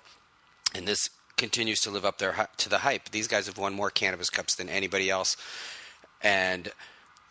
[0.74, 1.10] and this
[1.41, 3.10] continues to live up their to the hype.
[3.10, 5.36] These guys have won more cannabis cups than anybody else,
[6.21, 6.71] and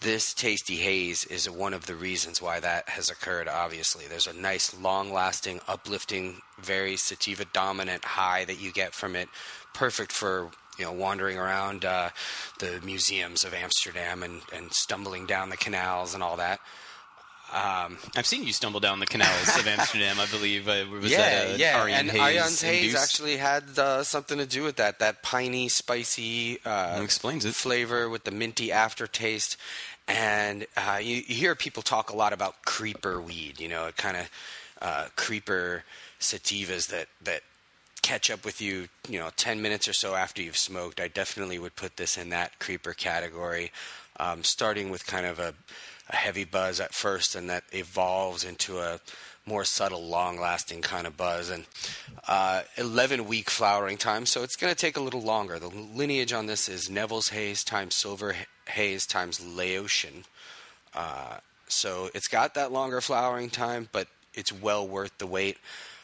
[0.00, 3.46] this tasty haze is one of the reasons why that has occurred.
[3.46, 9.28] Obviously, there's a nice, long-lasting, uplifting, very sativa dominant high that you get from it.
[9.74, 12.10] Perfect for you know wandering around uh,
[12.58, 16.58] the museums of Amsterdam and, and stumbling down the canals and all that.
[17.52, 20.68] Um, I've seen you stumble down the canals of Amsterdam, I believe.
[20.68, 24.46] Uh, was yeah, that, uh, yeah, Aryan and Hayes Haze actually had uh, something to
[24.46, 25.00] do with that.
[25.00, 27.54] That piney, spicy uh, explains it.
[27.54, 29.56] flavor with the minty aftertaste.
[30.06, 33.58] And uh, you, you hear people talk a lot about creeper weed.
[33.58, 34.30] You know, kind of
[34.80, 35.82] uh, creeper
[36.20, 37.42] sativas that that
[38.02, 38.88] catch up with you.
[39.08, 41.00] You know, ten minutes or so after you've smoked.
[41.00, 43.72] I definitely would put this in that creeper category.
[44.18, 45.54] Um, starting with kind of a,
[46.10, 49.00] a heavy buzz at first, and that evolves into a
[49.46, 51.66] more subtle, long-lasting kind of buzz, and
[52.28, 54.26] uh, 11 week flowering time.
[54.26, 55.58] So it's going to take a little longer.
[55.58, 58.36] The lineage on this is Neville's Haze times Silver
[58.68, 60.24] Haze times Laotian.
[60.94, 65.56] Uh, so it's got that longer flowering time, but it's well worth the wait.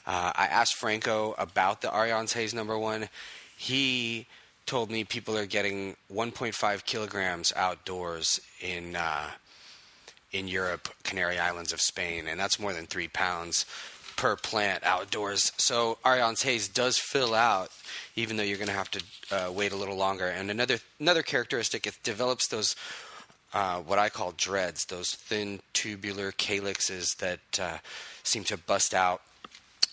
[0.06, 3.08] Uh, I asked Franco about the Arjan's Haze number one.
[3.56, 4.26] He
[4.64, 9.30] told me people are getting 1.5 kilograms outdoors in uh,
[10.32, 13.64] in Europe, Canary Islands of Spain, and that's more than three pounds
[14.16, 15.52] per plant outdoors.
[15.58, 17.70] So Arjan's Haze does fill out,
[18.16, 20.26] even though you're going to have to uh, wait a little longer.
[20.26, 22.74] And another another characteristic, it develops those
[23.52, 27.78] uh, what I call dreads, those thin tubular calyxes that uh,
[28.22, 29.22] seem to bust out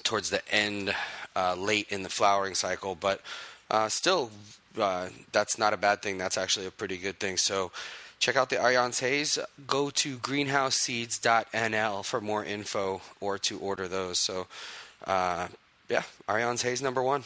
[0.04, 0.94] towards the end,
[1.36, 2.96] uh, late in the flowering cycle.
[2.96, 3.22] But
[3.70, 4.32] uh, still,
[4.78, 6.18] uh, that's not a bad thing.
[6.18, 7.38] That's actually a pretty good thing.
[7.38, 7.72] So
[8.24, 9.38] check out the Arjan's Haze.
[9.68, 14.18] Go to greenhouseseeds.nl for more info or to order those.
[14.18, 14.48] So,
[15.06, 15.50] uh,
[15.90, 17.24] yeah, Arjan's Haze number one.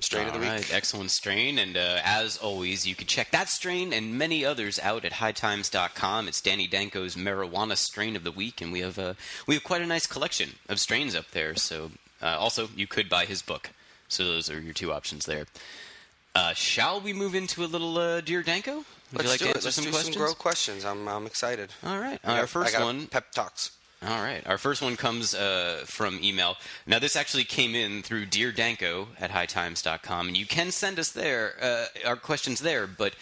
[0.00, 0.48] Strain of the week.
[0.48, 1.58] right, excellent strain.
[1.58, 6.28] And uh, as always, you can check that strain and many others out at hightimes.com.
[6.28, 9.14] It's Danny Danko's marijuana strain of the week, and we have uh,
[9.48, 11.56] we have quite a nice collection of strains up there.
[11.56, 11.90] So
[12.22, 13.70] uh, also, you could buy his book.
[14.08, 15.46] So those are your two options there.
[16.36, 18.84] Uh, shall we move into a little uh, Dear Danko?
[19.12, 20.14] Would Let's you like do to answer Let's some do questions?
[20.14, 20.84] some grow questions.
[20.84, 21.70] I'm, I'm excited.
[21.84, 22.20] All right.
[22.24, 23.06] Our I first got one.
[23.08, 23.72] Pep talks.
[24.06, 24.42] All right.
[24.46, 26.56] Our first one comes uh, from email.
[26.86, 31.10] Now, this actually came in through Dear Danko at hightimes.com, and you can send us
[31.12, 33.14] there, uh, our questions there, but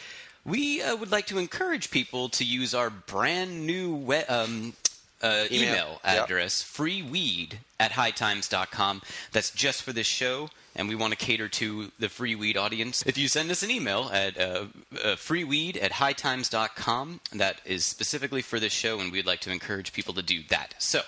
[0.44, 4.74] we uh, would like to encourage people to use our brand new we- um,
[5.20, 5.68] uh, Email.
[5.70, 6.24] email Yep.
[6.24, 9.02] address, freeweed at hightimes.com.
[9.32, 10.48] That's just for this show,
[10.78, 13.02] and we want to cater to the free weed audience.
[13.04, 18.40] If you send us an email at uh, uh, freeweed at hightimes.com, that is specifically
[18.40, 20.74] for this show, and we'd like to encourage people to do that.
[20.78, 21.02] So,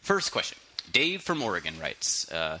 [0.00, 0.56] first question.
[0.92, 2.60] Dave from Oregon writes, uh,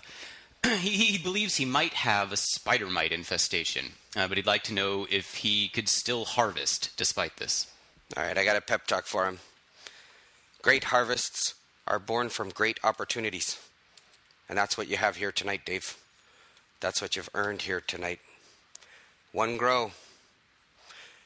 [0.66, 4.74] he, he believes he might have a spider mite infestation, uh, but he'd like to
[4.74, 7.68] know if he could still harvest despite this.
[8.16, 9.38] All right, I got a pep talk for him.
[10.62, 11.54] Great harvests
[11.86, 13.58] are born from great opportunities.
[14.48, 15.96] And that's what you have here tonight, Dave.
[16.80, 18.20] That's what you've earned here tonight.
[19.32, 19.92] One grow.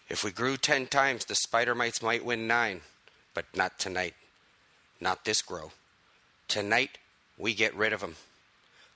[0.09, 2.83] If we grew 10 times, the spider mites might win nine,
[3.33, 4.15] but not tonight.
[5.01, 5.73] Not this grow.
[6.49, 6.99] Tonight,
[7.39, 8.17] we get rid of them.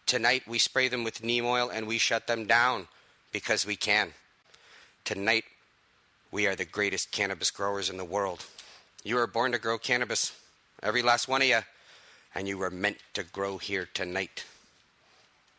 [0.04, 2.88] Tonight, we spray them with neem oil and we shut them down
[3.32, 4.12] because we can.
[5.04, 5.44] Tonight,
[6.30, 8.44] we are the greatest cannabis growers in the world.
[9.04, 10.32] You were born to grow cannabis,
[10.82, 11.60] every last one of you,
[12.34, 14.44] and you were meant to grow here tonight.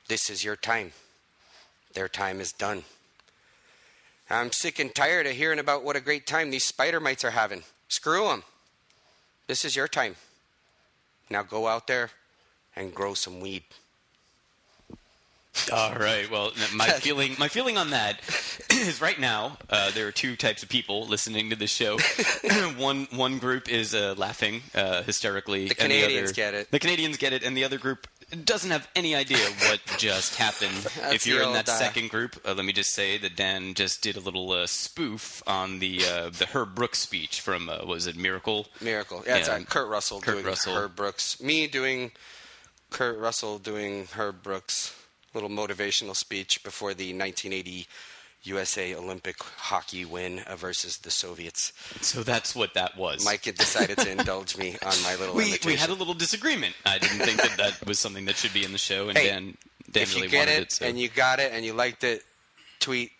[0.10, 0.92] This is your time.
[1.94, 2.84] Their time is done.
[4.28, 7.32] I'm sick and tired of hearing about what a great time these spider mites are
[7.32, 7.64] having.
[7.88, 8.44] Screw them.
[9.46, 10.16] This is your time.
[11.30, 12.10] Now go out there
[12.76, 13.64] and grow some weed.
[15.72, 16.30] All right.
[16.30, 18.20] Well, my feeling my feeling on that
[18.72, 22.00] is right now uh, there are two types of people listening to this show.
[22.78, 25.68] one one group is uh, laughing uh, hysterically.
[25.68, 26.72] The Canadians other- get it.
[26.72, 28.08] The Canadians get it, and the other group
[28.46, 29.38] doesn't have any idea
[29.68, 30.88] what just happened.
[31.12, 34.02] If you're in that uh, second group, uh, let me just say that Dan just
[34.02, 38.06] did a little uh, spoof on the uh, the Herb Brooks speech from uh, was
[38.06, 38.68] it Miracle?
[38.82, 39.24] Miracle.
[39.26, 40.76] Yeah, it's Kurt Russell Kurt doing Russell.
[40.76, 41.42] Herb Brooks.
[41.42, 42.12] Me doing
[42.90, 44.96] Kurt Russell doing Herb Brooks'
[45.34, 47.88] little motivational speech before the 1980
[48.44, 51.74] USA Olympic hockey win uh, versus the Soviets.
[52.02, 53.24] So that's what that was.
[53.26, 55.70] Mike had decided to indulge me on my little we, imitation.
[55.72, 56.74] we had a little disagreement.
[56.86, 59.28] I didn't think that that was something that should be in the show, and Hey,
[59.28, 59.58] Dan,
[59.92, 60.72] Dan if really you get wanted it, it.
[60.72, 60.86] so.
[60.86, 62.24] and you got it and you liked it,
[62.80, 63.12] tweet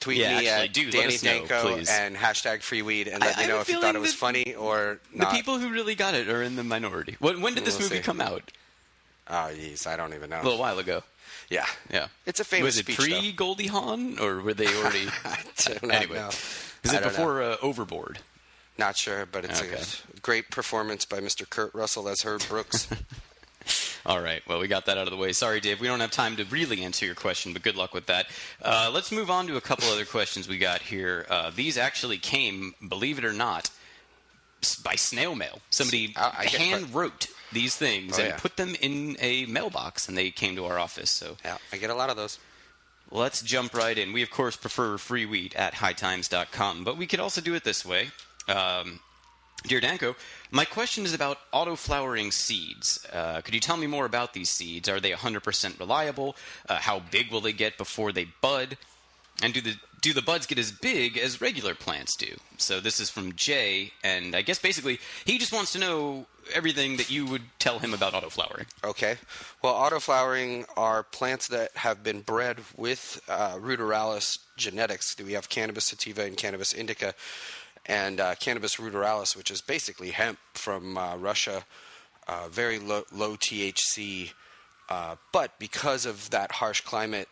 [0.00, 0.90] tweet Yeah, me actually, at do.
[0.90, 3.94] Danny know, Danko and hashtag free weed and I- let me know if you thought
[3.94, 5.30] it was funny or not.
[5.30, 7.16] the people who really got it are in the minority.
[7.18, 8.02] When, when did this We'll movie see.
[8.02, 8.50] come out?
[9.28, 10.40] Oh, jeez, I don't even know.
[10.40, 11.02] A little while ago.
[11.48, 15.06] Yeah, Yeah, It's a famous Was it pre Goldie Hawn, or were they already?
[15.24, 16.28] I do not anyway, know.
[16.28, 18.18] is it before uh, Overboard?
[18.78, 19.80] Not sure, but it's Okay.
[20.16, 21.48] a great performance by Mr.
[21.48, 22.88] Kurt Russell as Herb Brooks.
[24.06, 24.40] All right.
[24.46, 25.32] Well, we got that out of the way.
[25.32, 25.80] Sorry, Dave.
[25.80, 28.26] We don't have time to really answer your question, but good luck with that.
[28.62, 31.26] Uh, let's move on to a couple other questions we got here.
[31.28, 33.70] Uh, these actually came, believe it or not,
[34.84, 35.60] by snail mail.
[35.70, 38.36] Somebody I- I hand wrote these things Oh, and yeah.
[38.38, 41.10] put them in a mailbox, and they came to our office.
[41.10, 42.38] So yeah, I get a lot of those.
[43.10, 44.12] Let's jump right in.
[44.12, 47.84] We, of course, prefer free weed at hightimes.com, but we could also do it this
[47.86, 48.08] way.
[48.48, 49.00] Um,
[49.66, 50.14] Dear Danko,
[50.50, 53.04] my question is about auto-flowering seeds.
[53.12, 54.88] Uh, could you tell me more about these seeds?
[54.88, 56.36] Are they 100% reliable?
[56.68, 58.76] Uh, how big will they get before they bud?
[59.42, 62.36] And do the do the buds get as big as regular plants do?
[62.58, 66.96] So this is from Jay, and I guess basically he just wants to know everything
[66.96, 68.66] that you would tell him about auto-flowering.
[68.84, 69.16] Okay.
[69.62, 75.16] Well, autoflowering are plants that have been bred with uh, ruderalis genetics.
[75.18, 77.14] We have cannabis sativa and cannabis indica,
[77.84, 81.64] and uh, cannabis ruderalis, which is basically hemp from uh, Russia,
[82.28, 84.32] uh, very low, low THC.
[84.88, 87.28] Uh, but because of that harsh climate,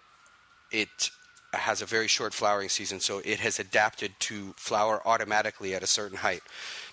[0.73, 1.11] it
[1.57, 5.87] has a very short flowering season, so it has adapted to flower automatically at a
[5.87, 6.43] certain height.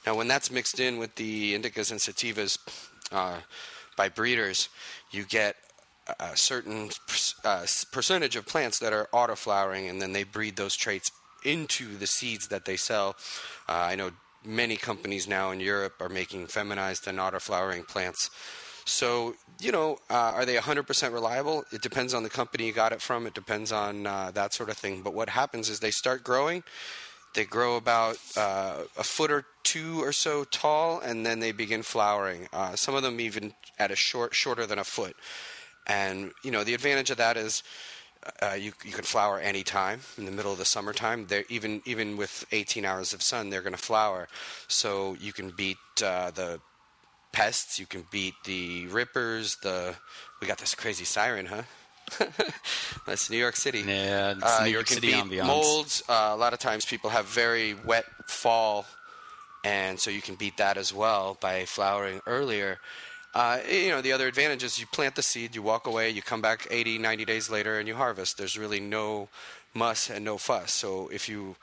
[0.06, 2.58] Now, when that's mixed in with the indicas and sativas
[3.12, 3.39] uh,
[3.95, 4.69] by breeders,
[5.12, 5.56] you get
[6.19, 6.89] a certain
[7.43, 11.12] uh, percentage of plants that are auto flowering, and then they breed those traits
[11.43, 13.15] into the seeds that they sell.
[13.69, 14.12] Uh, I know
[14.43, 18.30] many companies now in Europe are making feminized and auto flowering plants.
[18.92, 21.64] So, you know, uh, are they 100% reliable?
[21.72, 23.26] It depends on the company you got it from.
[23.26, 25.02] It depends on uh, that sort of thing.
[25.02, 26.64] But what happens is they start growing.
[27.34, 31.84] They grow about uh, a foot or two or so tall, and then they begin
[31.84, 32.50] flowering.
[32.52, 35.16] Uh, some of them even at a short, shorter than a foot.
[35.88, 37.64] And you know, the advantage of that is
[38.42, 41.28] uh, you you can flower anytime in the middle of the summertime.
[41.28, 44.28] They're even even with 18 hours of sun, they're going to flower.
[44.68, 46.60] So you can beat uh, the
[47.32, 47.80] pests.
[47.80, 49.56] You can beat the rippers.
[49.58, 49.96] The
[50.39, 51.63] we got this crazy siren, huh?
[53.06, 53.84] That's New York City.
[53.86, 55.46] Yeah, it's Uh, New York City ambiance.
[55.48, 56.04] Molds.
[56.10, 58.86] Uh, a lot of times people have very wet fall,
[59.63, 62.80] and so you can beat that as well by flowering earlier.
[63.34, 66.22] Uh, you know, the other advantage is you plant the seed, you walk away, you
[66.22, 68.38] come back 80, 90 days later, and you harvest.
[68.38, 69.30] There's really no
[69.74, 70.74] muss and no fuss.
[70.74, 71.56] So if you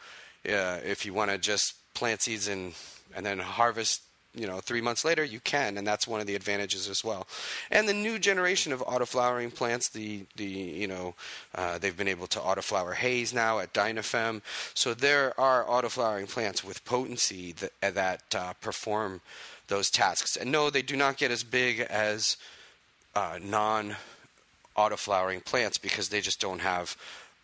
[0.49, 2.73] uh, if you want to just plant seeds and
[3.15, 4.01] and then harvest
[4.35, 7.27] you know three months later you can and that's one of the advantages as well.
[7.71, 11.15] And the new generation of autoflowering plants the the you know
[11.55, 14.43] uh, they've been able to autoflower haze now at Dinafem.
[14.75, 19.21] So there are autoflowering plants with potency that, that uh, perform
[19.69, 20.37] those tasks.
[20.37, 22.37] And no they do not get as big as
[23.15, 23.97] uh, non
[24.77, 26.97] autoflowering plants because they just don't have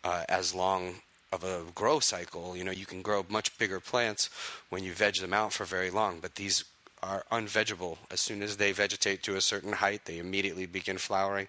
[0.03, 0.95] uh, as long
[1.31, 2.55] of a grow cycle.
[2.55, 4.29] You know, you can grow much bigger plants
[4.69, 6.63] when you veg them out for very long, but these
[7.05, 7.97] are unvegetable.
[8.11, 11.47] As soon as they vegetate to a certain height, they immediately begin flowering.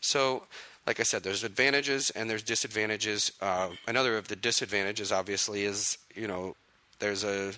[0.00, 0.44] So,
[0.86, 3.32] like I said, there's advantages and there's disadvantages.
[3.40, 6.56] Uh, another of the disadvantages, obviously, is you know
[6.98, 7.52] there's a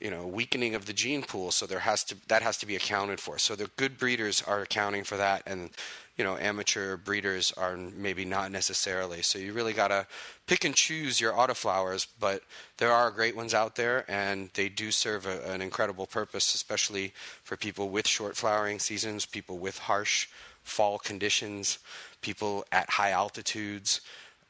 [0.00, 2.76] you know weakening of the gene pool, so there has to that has to be
[2.76, 3.38] accounted for.
[3.38, 5.70] So the good breeders are accounting for that, and
[6.16, 9.22] you know amateur breeders are maybe not necessarily.
[9.22, 10.06] So you really gotta
[10.46, 12.42] pick and choose your autoflowers, but
[12.78, 17.12] there are great ones out there, and they do serve a, an incredible purpose, especially
[17.42, 20.28] for people with short flowering seasons, people with harsh
[20.62, 21.78] fall conditions,
[22.22, 24.00] people at high altitudes,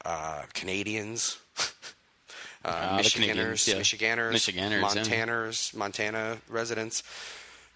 [0.05, 1.37] uh, Canadians.
[2.65, 3.77] Uh, Ah, Canadians, yeah.
[3.77, 4.81] Michiganders, yeah.
[4.81, 7.01] Montaners, Montana residents.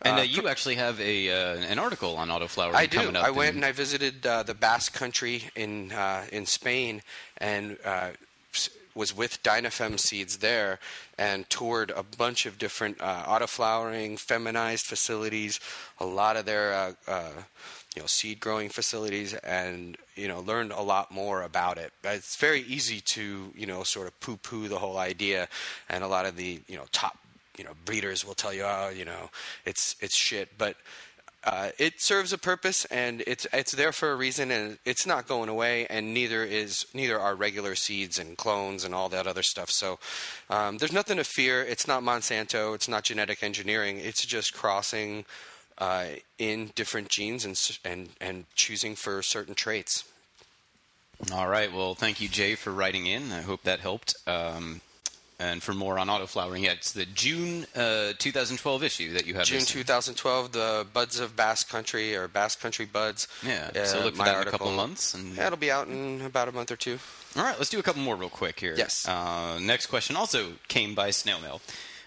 [0.04, 2.97] And uh, Uh, you actually have a uh, an article on autoflowering I do.
[2.97, 3.26] coming up.
[3.26, 7.02] I went in- and I visited uh, the Basque Country in uh, in Spain
[7.38, 8.10] and uh,
[8.93, 10.78] was with Dinafem seeds there
[11.18, 15.60] and toured a bunch of different uh, autoflowering, feminized facilities,
[15.99, 17.30] a lot of their uh, uh,
[17.95, 21.93] you know seed growing facilities, and you know learned a lot more about it.
[22.04, 25.47] It's very easy to you know sort of poo poo the whole idea,
[25.88, 27.18] and a lot of the you know top
[27.58, 29.30] you know breeders will tell you oh you know
[29.66, 30.76] it's it's shit, but
[31.43, 35.28] uh, it serves a purpose and it's it's there for a reason and it's not
[35.28, 39.41] going away and neither is neither are regular seeds and clones and all that other
[39.41, 39.97] stuff so
[40.52, 45.26] um, there's nothing to fear it's not Monsanto it's not genetic engineering it's just crossing
[45.80, 46.06] uh,
[46.38, 50.04] in different genes and and and choosing for certain traits
[51.32, 51.72] All right.
[51.72, 53.32] Well, thank you, Jay, for writing in.
[53.32, 54.16] I hope that helped.
[54.26, 54.82] Um,
[55.41, 59.45] and for more on autoflowering, yeah, it's the June uh, 2012 issue that you have.
[59.45, 63.71] June this- 2012 the Buds of Basque Country or Basque Country Buds Yeah.
[63.75, 64.59] uh, so look for that in a article.
[64.59, 65.13] couple months.
[65.13, 66.99] And Yeah, it'll be out in about a month or two
[67.35, 68.75] All right, let's do a couple more real quick here.
[68.77, 69.07] Yes.
[69.07, 71.61] Uh, next question also came by snail mail.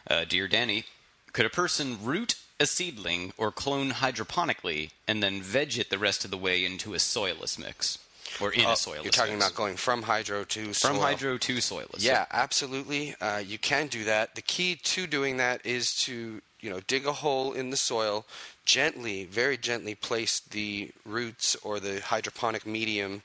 [0.09, 0.85] Uh, Dear Danny,
[1.33, 6.25] could a person root a seedling or clone hydroponically and then veg it the rest
[6.25, 7.99] of the way into a soilless mix?
[8.41, 11.01] Or in a soilless you're talking about going from hydro to From soil.
[11.01, 12.03] hydro to soilless.
[12.05, 13.15] Yeah, absolutely.
[13.21, 14.35] Uh, you can do that.
[14.35, 18.25] The key to doing that is to you know dig a hole in the soil,
[18.65, 23.23] gently, very gently place the roots or the hydroponic medium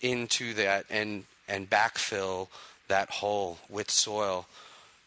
[0.00, 2.48] into that and and backfill
[2.88, 4.46] that hole with soil,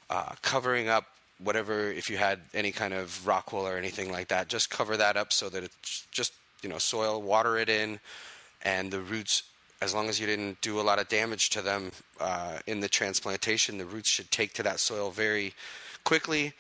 [0.10, 1.06] uh, covering up
[1.44, 4.48] whatever if you had any kind of rock wool or anything like that.
[4.48, 8.00] Just cover that up so that it's just you know soil, water it in,
[8.64, 9.44] and the roots
[9.82, 12.88] as long as you didn't do a lot of damage to them uh, in the
[12.88, 15.56] transplantation, the roots should take to that soil very
[16.04, 16.54] quickly.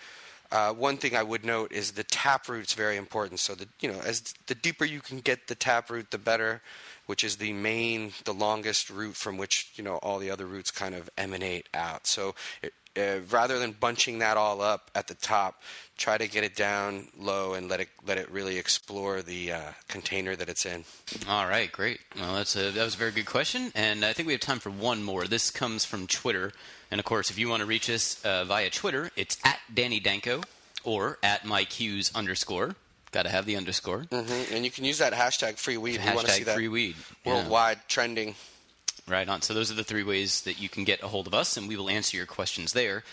[0.52, 3.40] Uh, one thing I would note is the tap root's very important.
[3.40, 6.62] So the you know as the deeper you can get the tap root, the better,
[7.06, 10.70] which is the main, the longest root from which you know all the other roots
[10.70, 12.06] kind of emanate out.
[12.06, 15.62] So it, uh, rather than bunching that all up at the top,
[15.98, 19.62] try to get it down low and let it let it really explore the uh,
[19.88, 20.84] container that it's in.
[21.28, 22.00] All right, great.
[22.18, 24.60] Well, that's a, that was a very good question, and I think we have time
[24.60, 25.26] for one more.
[25.26, 26.52] This comes from Twitter,
[26.90, 30.00] and of course, if you want to reach us uh, via Twitter, it's at Danny
[30.00, 30.42] Danko
[30.84, 32.76] or at MyQs underscore.
[33.12, 34.06] Got to have the underscore.
[34.10, 36.00] hmm And you can use that hashtag free weed.
[36.04, 36.96] we want to see Hashtag that free weed.
[37.26, 37.34] Yeah.
[37.36, 38.36] worldwide trending.
[39.12, 39.42] Right on.
[39.42, 41.68] So those are the three ways that you can get a hold of us, and
[41.68, 43.04] we will answer your questions there.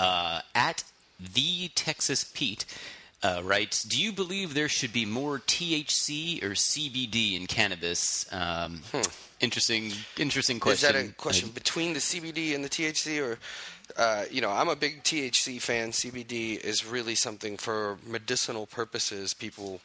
[0.00, 0.82] Uh, at
[1.20, 2.64] the Texas Pete
[3.22, 8.82] uh, writes, "Do you believe there should be more THC or CBD in cannabis?" Um,
[9.40, 10.90] Interesting, interesting question.
[10.90, 10.96] Hmm.
[10.96, 13.38] Is that a question between the CBD and the THC, or
[13.96, 15.90] uh, you know, I'm a big THC fan.
[15.90, 19.34] CBD is really something for medicinal purposes.
[19.34, 19.80] People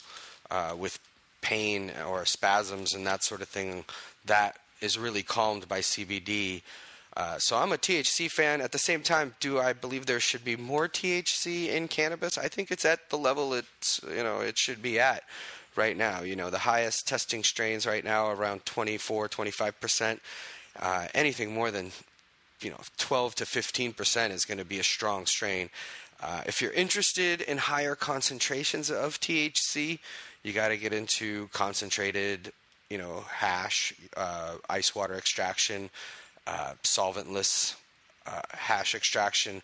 [0.49, 0.97] uh, with
[1.41, 3.86] pain or spasms and that sort of thing,
[4.26, 6.61] that is really calmed by CBD.
[7.17, 8.61] Uh, so I'm a THC fan.
[8.61, 12.38] At the same time, do I believe there should be more THC in cannabis?
[12.38, 15.23] I think it's at the level it's you know it should be at
[15.75, 16.21] right now.
[16.21, 20.21] You know, the highest testing strains right now around 24, 25 percent.
[20.80, 21.91] Uh, anything more than
[22.61, 25.69] you know 12 to 15 percent is going to be a strong strain.
[26.21, 29.99] Uh, if you're interested in higher concentrations of THC,
[30.43, 32.51] you got to get into concentrated,
[32.90, 35.90] you know, hash, uh, ice water extraction,
[36.48, 37.76] uh, solventless
[38.26, 39.62] uh, hash extraction,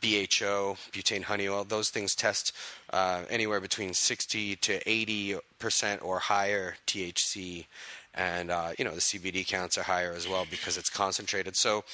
[0.00, 1.64] BHO, butane honey oil.
[1.64, 2.52] Those things test
[2.92, 7.66] uh, anywhere between 60 to 80 percent or higher THC,
[8.14, 11.56] and uh, you know the CBD counts are higher as well because it's concentrated.
[11.56, 11.84] So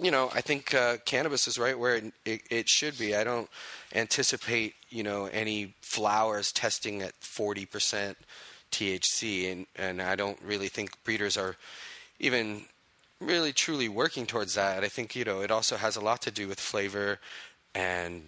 [0.00, 3.16] you know, I think uh, cannabis is right where it, it, it should be.
[3.16, 3.48] I don't
[3.94, 8.14] anticipate, you know, any flowers testing at 40%
[8.70, 11.56] THC, and, and I don't really think breeders are
[12.18, 12.64] even
[13.20, 14.84] really truly working towards that.
[14.84, 17.18] I think, you know, it also has a lot to do with flavor
[17.74, 18.22] and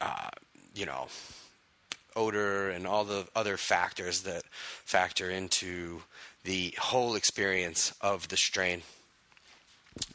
[0.00, 0.28] uh,
[0.74, 1.08] you know,
[2.16, 6.02] odor and all the other factors that factor into
[6.44, 8.82] the whole experience of the strain.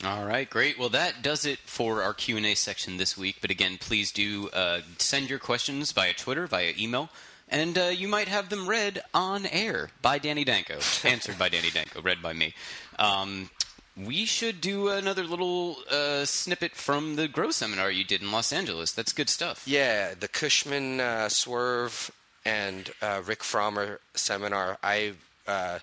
[0.04, 0.80] All right, great.
[0.80, 3.38] Well, that does it for our Q and A section this week.
[3.42, 7.10] But again, please do uh, send your questions via Twitter, via email,
[7.50, 11.70] and uh, you might have them read on air by Danny Danko, answered by Danny
[11.70, 12.54] Danko, read by me.
[12.98, 13.50] Um,
[13.96, 18.52] we should do another little uh, snippet from the Grow seminar you did in Los
[18.52, 18.92] Angeles.
[18.92, 19.64] That's good stuff.
[19.68, 22.10] Yeah, the Kushman uh, Swerve
[22.44, 24.78] and uh, Rick Pfrommer seminar.
[24.82, 25.14] I
[25.48, 25.80] uh,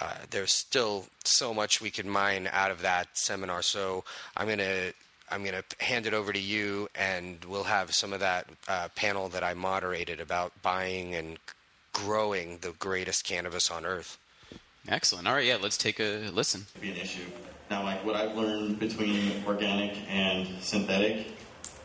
[0.00, 3.62] uh, there's still so much we can mine out of that seminar.
[3.62, 4.04] So
[4.36, 4.92] I'm gonna
[5.30, 9.28] I'm gonna hand it over to you, and we'll have some of that uh, panel
[9.30, 11.38] that I moderated about buying and
[11.92, 14.18] growing the greatest cannabis on earth.
[14.88, 15.28] Excellent.
[15.28, 16.66] All right, yeah, let's take a listen.
[16.80, 17.24] be an issue.
[17.70, 21.26] Now, like what I've learned between organic and synthetic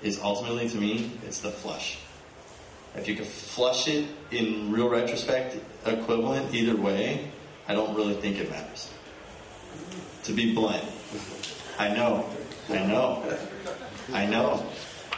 [0.01, 1.97] is ultimately to me, it's the flush.
[2.95, 7.31] If you can flush it in real retrospect, equivalent either way,
[7.67, 8.91] I don't really think it matters.
[10.25, 10.83] To be blunt,
[11.79, 12.29] I know,
[12.69, 13.23] I know,
[14.13, 14.65] I know,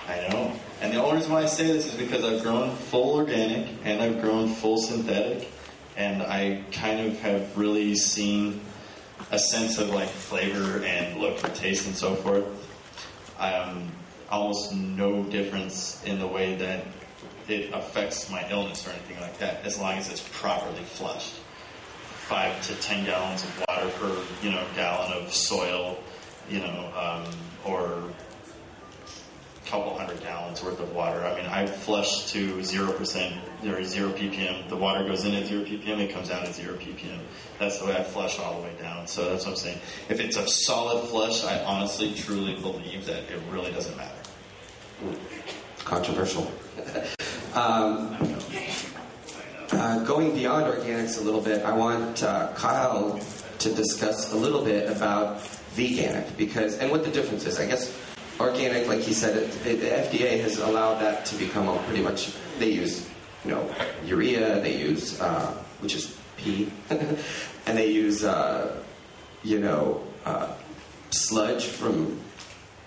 [0.08, 0.54] I know.
[0.82, 4.02] And the only reason why I say this is because I've grown full organic and
[4.02, 5.50] I've grown full synthetic,
[5.96, 8.62] and I kind of have really seen
[9.32, 12.46] a sense of like flavor and look and taste and so forth.
[13.40, 13.92] Um,
[14.30, 16.86] almost no difference in the way that
[17.48, 21.36] it affects my illness or anything like that, as long as it's properly flushed.
[22.28, 26.00] Five to ten gallons of water per you know gallon of soil,
[26.50, 27.32] you know, um,
[27.66, 28.04] or
[29.66, 31.26] a couple hundred gallons worth of water.
[31.26, 33.36] I mean, I flush to zero percent
[33.66, 34.70] or zero ppm.
[34.70, 37.20] The water goes in at zero ppm, it comes out at zero ppm.
[37.60, 39.08] That's the way I flush all the way down.
[39.08, 39.80] So that's what I'm saying.
[40.10, 44.12] If it's a solid flush, I honestly, truly believe that it really doesn't matter.
[45.80, 46.52] controversial.
[47.54, 48.16] um,
[49.72, 53.20] uh, going beyond organics a little bit, I want uh, Kyle
[53.60, 55.42] to discuss a little bit about
[55.76, 57.60] veganic because and what the difference is.
[57.60, 57.96] I guess
[58.40, 62.02] organic, like he said, it, it, the FDA has allowed that to become a pretty
[62.02, 62.34] much.
[62.60, 63.08] They use,
[63.44, 64.62] you know, urea.
[64.62, 65.52] They use, uh,
[65.82, 68.82] which is pee, and they use, uh,
[69.44, 70.54] you know, uh,
[71.12, 72.20] sludge from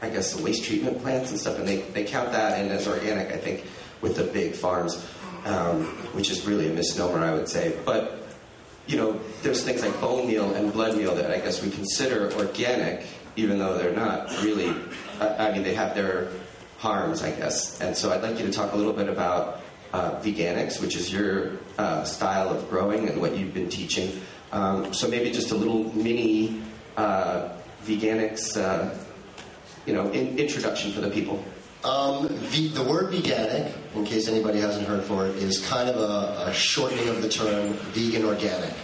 [0.01, 2.87] I guess the waste treatment plants and stuff, and they, they count that in as
[2.87, 3.65] organic, I think,
[4.01, 5.05] with the big farms,
[5.45, 5.85] um,
[6.15, 7.77] which is really a misnomer, I would say.
[7.85, 8.28] But,
[8.89, 12.33] you know, there's things like bone meal and blood meal that I guess we consider
[12.33, 14.75] organic, even though they're not really,
[15.21, 16.29] I, I mean, they have their
[16.79, 17.81] harms, I guess.
[17.81, 19.61] And so I'd like you to talk a little bit about
[19.93, 24.21] uh, veganics, which is your uh, style of growing and what you've been teaching.
[24.51, 26.63] Um, so maybe just a little mini
[26.97, 27.51] uh,
[27.85, 28.95] veganics uh,
[29.89, 31.43] you know, in, introduction for the people?
[31.83, 35.97] Um, the, the word veganic, in case anybody hasn't heard for it, is kind of
[35.97, 38.75] a, a shortening of the term vegan organic.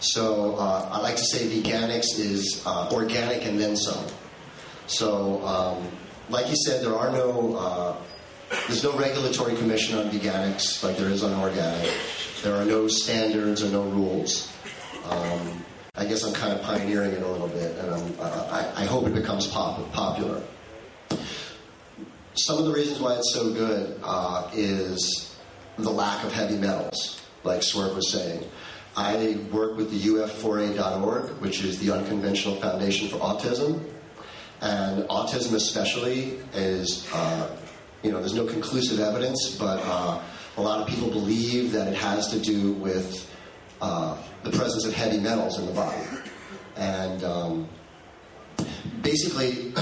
[0.00, 4.06] So uh, I like to say veganics is uh, organic and then some.
[4.86, 5.86] So, um,
[6.30, 7.96] like you said, there are no uh,
[8.66, 11.92] there's no regulatory commission on veganics like there is on organic.
[12.42, 14.50] There are no standards or no rules.
[15.04, 15.64] Um,
[15.96, 19.14] I guess I'm kind of pioneering it a little bit, and I, I hope it
[19.14, 20.42] becomes pop, popular.
[22.46, 25.36] Some of the reasons why it's so good uh, is
[25.76, 28.48] the lack of heavy metals, like Swerve was saying.
[28.96, 33.82] I work with the UF4A.org, which is the Unconventional Foundation for Autism,
[34.62, 37.56] and autism especially is, uh,
[38.02, 40.20] you know, there's no conclusive evidence, but uh,
[40.56, 43.30] a lot of people believe that it has to do with
[43.82, 46.06] uh, the presence of heavy metals in the body.
[46.76, 47.68] And um,
[49.02, 49.74] basically,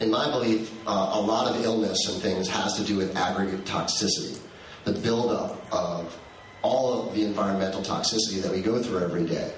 [0.00, 3.64] in my belief, uh, a lot of illness and things has to do with aggregate
[3.64, 4.38] toxicity,
[4.84, 6.18] the buildup of
[6.62, 9.52] all of the environmental toxicity that we go through every day,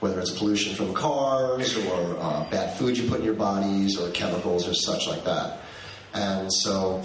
[0.00, 4.10] whether it's pollution from cars or uh, bad food you put in your bodies or
[4.12, 5.60] chemicals or such like that.
[6.14, 7.02] And so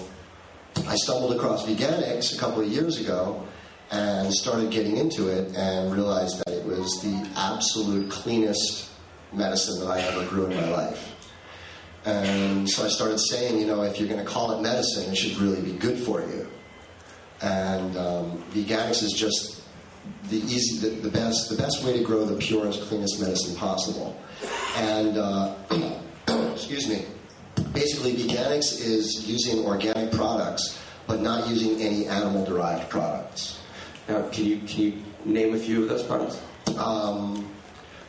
[0.88, 3.46] I stumbled across veganics a couple of years ago
[3.92, 8.90] and started getting into it and realized that it was the absolute cleanest
[9.32, 11.23] medicine that I ever grew in my life.
[12.06, 15.16] And so I started saying, you know, if you're going to call it medicine, it
[15.16, 16.48] should really be good for you.
[17.42, 19.64] And um, veganics is just
[20.30, 24.20] the easy, the, the, best, the best way to grow the purest, cleanest medicine possible.
[24.76, 25.56] And uh,
[26.54, 27.06] excuse me,
[27.74, 33.60] basically, veganics is using organic products, but not using any animal-derived products.
[34.08, 36.42] Now, can you can you name a few of those products?
[36.78, 37.50] Um,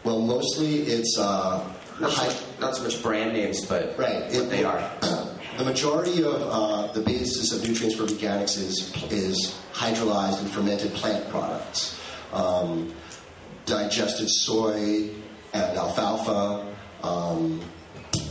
[0.03, 1.65] well, mostly it's uh,
[2.01, 4.25] Not so, high, much, not so much brand names, but right.
[4.25, 4.91] what it- they are.
[5.59, 10.93] the majority of uh, the basis of nutrients for veganics is, is hydrolyzed and fermented
[10.95, 12.01] plant products.
[12.33, 12.93] Um,
[13.67, 15.11] digested soy
[15.53, 17.61] and alfalfa, um,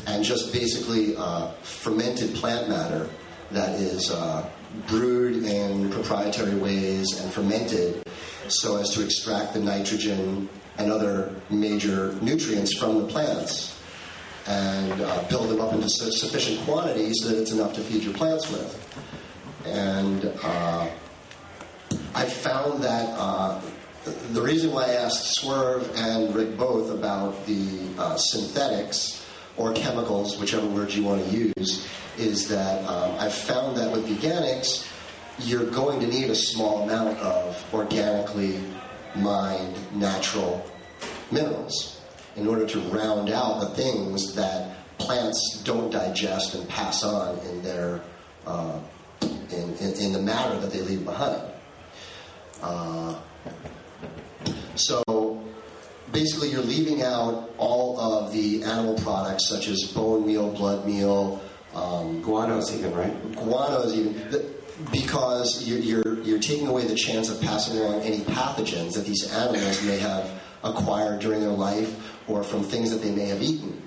[0.07, 3.09] and just basically uh, fermented plant matter
[3.51, 4.47] that is uh,
[4.87, 8.03] brewed in proprietary ways and fermented
[8.47, 13.79] so as to extract the nitrogen and other major nutrients from the plants
[14.47, 18.13] and uh, build them up into su- sufficient quantities that it's enough to feed your
[18.13, 18.79] plants with.
[19.65, 20.89] And uh,
[22.13, 23.61] I found that uh,
[24.31, 30.37] the reason why I asked Swerve and Rick both about the uh, synthetics or chemicals,
[30.39, 34.87] whichever word you want to use, is that um, I've found that with veganics,
[35.39, 38.59] you're going to need a small amount of organically
[39.15, 40.65] mined natural
[41.31, 42.01] minerals
[42.35, 47.61] in order to round out the things that plants don't digest and pass on in
[47.63, 48.01] their
[48.45, 48.79] uh,
[49.21, 51.41] in, in, in the matter that they leave behind.
[52.61, 53.15] Uh,
[54.75, 55.43] so
[56.11, 61.41] basically, you're leaving out all of the animal products such as bone meal, blood meal,
[61.75, 63.31] um, Guano's even, right?
[63.33, 64.52] guanos, even the,
[64.91, 69.31] because you're, you're you're taking away the chance of passing along any pathogens that these
[69.33, 70.29] animals may have
[70.63, 71.95] acquired during their life
[72.27, 73.81] or from things that they may have eaten.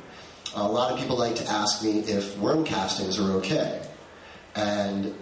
[0.54, 3.86] A lot of people like to ask me if worm castings are okay,
[4.54, 5.14] and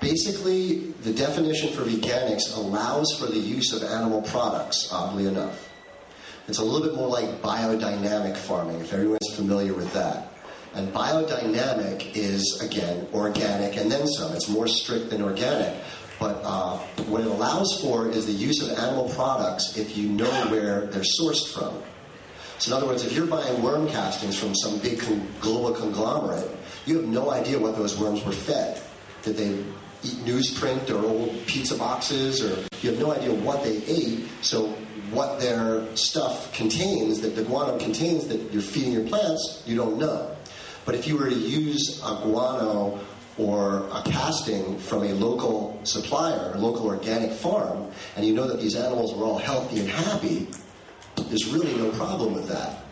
[0.00, 5.68] Basically, the definition for veganics allows for the use of animal products, oddly enough.
[6.46, 10.32] It's a little bit more like biodynamic farming, if everyone's familiar with that.
[10.74, 14.32] And biodynamic is, again, organic and then some.
[14.34, 15.82] It's more strict than organic.
[16.18, 20.30] But uh, what it allows for is the use of animal products if you know
[20.50, 21.82] where they're sourced from.
[22.58, 26.50] So, in other words, if you're buying worm castings from some big con- global conglomerate,
[26.86, 28.82] you have no idea what those worms were fed.
[29.22, 29.64] Did they
[30.02, 34.28] eat newsprint or old pizza boxes, or you have no idea what they ate.
[34.42, 34.68] So,
[35.10, 39.98] what their stuff contains, that the guano contains, that you're feeding your plants, you don't
[39.98, 40.36] know.
[40.88, 42.98] But if you were to use a guano
[43.36, 48.58] or a casting from a local supplier, a local organic farm, and you know that
[48.58, 50.48] these animals were all healthy and happy,
[51.14, 52.84] there's really no problem with that.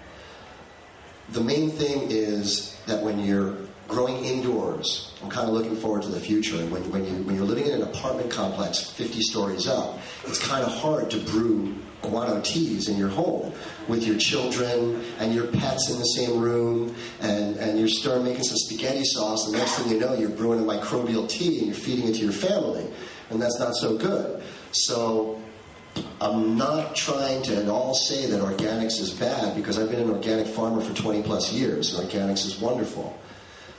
[1.31, 3.57] The main thing is that when you're
[3.89, 6.57] growing indoors, I'm kind of looking forward to the future.
[6.57, 10.47] And when, when, you, when you're living in an apartment complex 50 stories up, it's
[10.47, 11.75] kind of hard to brew
[12.09, 13.53] guano teas in your home
[13.89, 18.45] with your children and your pets in the same room, and, and you're stirring, making
[18.45, 19.51] some spaghetti sauce.
[19.51, 22.21] The next thing you know, you're brewing a microbial tea and you're feeding it to
[22.21, 22.87] your family.
[23.31, 24.43] And that's not so good.
[24.73, 25.41] So
[26.21, 30.11] I'm not trying to at all say that organics is bad because I've been an
[30.11, 33.19] organic farmer for 20 plus years, and organics is wonderful.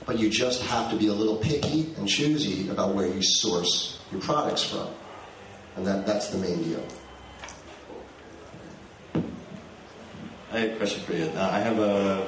[0.06, 4.00] But you just have to be a little picky and choosy about where you source
[4.10, 4.88] your products from.
[5.76, 6.84] And that, that's the main deal.
[10.50, 11.26] I have a question for you.
[11.26, 12.26] Uh, I have a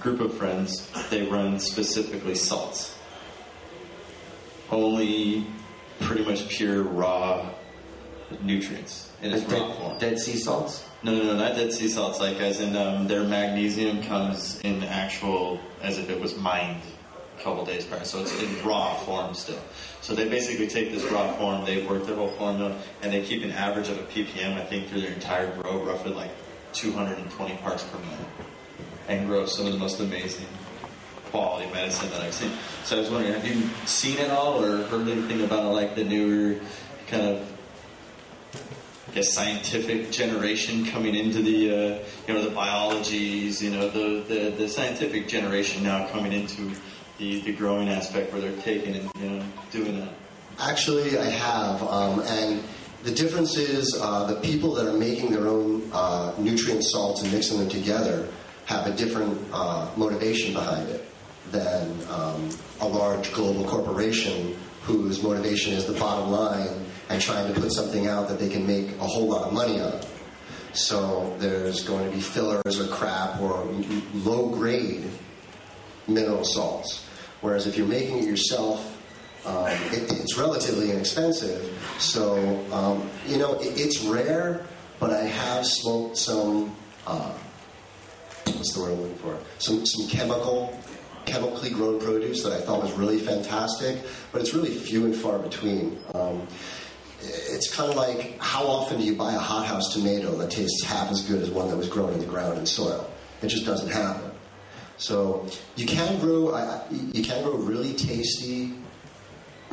[0.00, 0.90] group of friends.
[1.10, 2.98] They run specifically salts.
[4.70, 5.46] Only
[6.00, 7.50] pretty much pure raw
[8.40, 9.98] nutrients in its raw form.
[9.98, 10.88] dead, sea salts?
[11.04, 12.18] No, no, no, not dead sea salts.
[12.18, 16.82] Like as in um, their magnesium comes in actual, as if it was mined
[17.38, 18.04] a couple days prior.
[18.04, 19.60] So it's in raw form still.
[20.00, 23.44] So they basically take this raw form, they work their whole formula, and they keep
[23.44, 24.54] an average of a ppm.
[24.54, 26.30] I think through their entire grow, roughly like
[26.74, 28.26] 220 parts per million,
[29.08, 30.46] and grow some of the most amazing
[31.30, 32.52] quality medicine that I've seen.
[32.84, 36.04] So I was wondering, have you seen it all or heard anything about like the
[36.04, 36.60] newer
[37.06, 37.52] kind of
[39.08, 44.22] I guess scientific generation coming into the uh, you know the biologies you know the,
[44.22, 46.72] the the scientific generation now coming into
[47.18, 50.14] the the growing aspect where they're taking and you know doing that.
[50.58, 52.62] Actually, I have, um, and
[53.02, 57.32] the difference is uh, the people that are making their own uh, nutrient salts and
[57.32, 58.28] mixing them together
[58.66, 61.04] have a different uh, motivation behind it
[61.50, 62.48] than um,
[62.80, 68.06] a large global corporation whose motivation is the bottom line and trying to put something
[68.06, 70.00] out that they can make a whole lot of money on.
[70.72, 73.64] So there's going to be fillers or crap or
[74.14, 75.04] low grade
[76.06, 77.06] mineral salts.
[77.40, 79.01] Whereas if you're making it yourself,
[79.44, 81.78] um, it, it's relatively inexpensive.
[81.98, 84.64] So, um, you know, it, it's rare,
[85.00, 86.74] but I have smoked some,
[87.06, 87.32] uh,
[88.44, 89.38] what's the word I'm looking for?
[89.58, 90.78] Some, some chemical,
[91.26, 93.98] chemically grown produce that I thought was really fantastic,
[94.30, 95.98] but it's really few and far between.
[96.14, 96.46] Um,
[97.20, 101.10] it's kind of like how often do you buy a hothouse tomato that tastes half
[101.10, 103.08] as good as one that was grown in the ground and soil?
[103.42, 104.30] It just doesn't happen.
[104.96, 106.56] So you can grow
[106.90, 108.72] you can grow really tasty,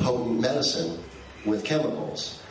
[0.00, 0.98] potent medicine
[1.46, 2.42] with chemicals.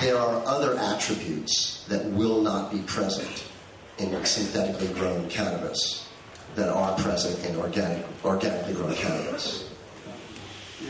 [0.00, 3.44] There are other attributes that will not be present
[3.98, 6.08] in synthetically grown cannabis
[6.54, 9.70] that are present in organic organically grown cannabis.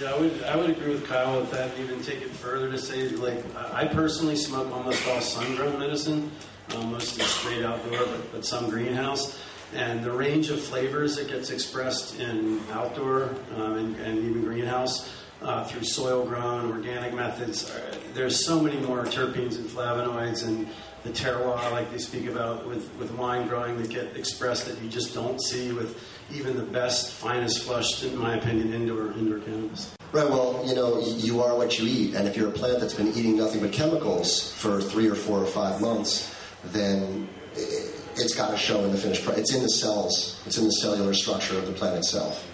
[0.00, 1.70] Yeah, I would, I would agree with Kyle with that.
[1.78, 3.42] Even take it further to say, like,
[3.72, 6.30] I personally smoke almost all sun-grown medicine,
[6.74, 9.40] um, mostly straight outdoor, but, but some greenhouse.
[9.74, 15.08] And the range of flavors that gets expressed in outdoor um, and, and even greenhouse
[15.46, 17.72] uh, through soil-grown organic methods,
[18.14, 20.66] there's so many more terpenes and flavonoids and
[21.04, 24.90] the terroir, like they speak about with, with wine growing, that get expressed that you
[24.90, 26.02] just don't see with
[26.34, 29.94] even the best, finest flushed, in my opinion, indoor indoor cannabis.
[30.10, 30.28] Right.
[30.28, 33.08] Well, you know, you are what you eat, and if you're a plant that's been
[33.08, 36.34] eating nothing but chemicals for three or four or five months,
[36.64, 39.42] then it's got to show in the finished product.
[39.42, 40.42] It's in the cells.
[40.46, 42.44] It's in the cellular structure of the plant itself.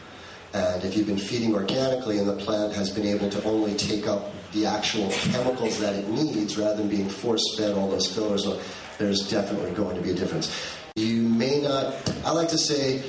[0.54, 4.06] And if you've been feeding organically, and the plant has been able to only take
[4.06, 8.46] up the actual chemicals that it needs, rather than being force-fed all those fillers,
[8.98, 10.54] there's definitely going to be a difference.
[10.94, 11.94] You may not.
[12.24, 13.02] I like to say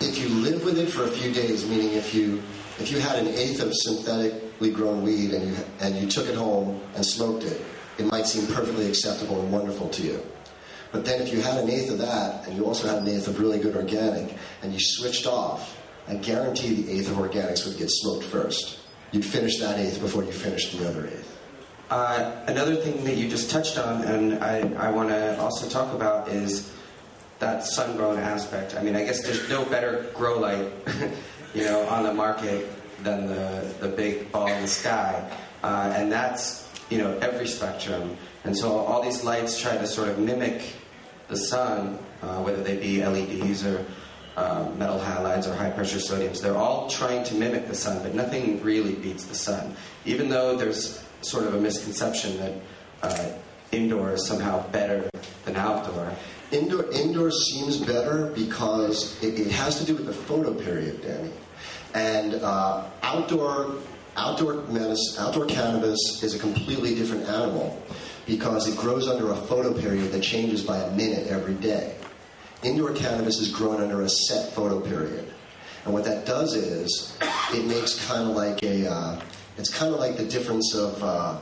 [0.00, 2.40] if you live with it for a few days, meaning if you
[2.78, 6.36] if you had an eighth of synthetically grown weed and you and you took it
[6.36, 7.60] home and smoked it,
[7.98, 10.22] it might seem perfectly acceptable and wonderful to you.
[10.92, 13.26] But then if you had an eighth of that and you also had an eighth
[13.26, 15.79] of really good organic and you switched off,
[16.10, 18.80] I guarantee the eighth of organics would get smoked first.
[19.12, 21.38] You'd finish that eighth before you finished the other eighth.
[21.88, 25.94] Uh, another thing that you just touched on, and I, I want to also talk
[25.94, 26.72] about, is
[27.38, 28.76] that sun-grown aspect.
[28.76, 30.70] I mean, I guess there's no better grow light,
[31.54, 32.68] you know, on the market
[33.02, 35.28] than the, the big ball in the sky,
[35.62, 38.16] uh, and that's you know every spectrum.
[38.44, 40.62] And so all these lights try to sort of mimic
[41.28, 43.84] the sun, uh, whether they be LEDs or
[44.36, 46.40] uh, metal halides or high pressure sodiums.
[46.40, 49.74] They're all trying to mimic the sun, but nothing really beats the sun.
[50.04, 52.54] Even though there's sort of a misconception that
[53.02, 53.32] uh,
[53.72, 55.08] indoor is somehow better
[55.44, 56.12] than outdoor.
[56.50, 61.30] Indoor, indoor seems better because it, it has to do with the photo period, Danny.
[61.94, 63.76] And uh, outdoor,
[64.16, 67.80] outdoor, medicine, outdoor cannabis is a completely different animal
[68.26, 71.96] because it grows under a photo period that changes by a minute every day.
[72.62, 75.32] Indoor cannabis is grown under a set photo period.
[75.84, 77.16] And what that does is
[77.52, 79.20] it makes kind of like a, uh,
[79.56, 81.38] it's kind of like the difference of uh,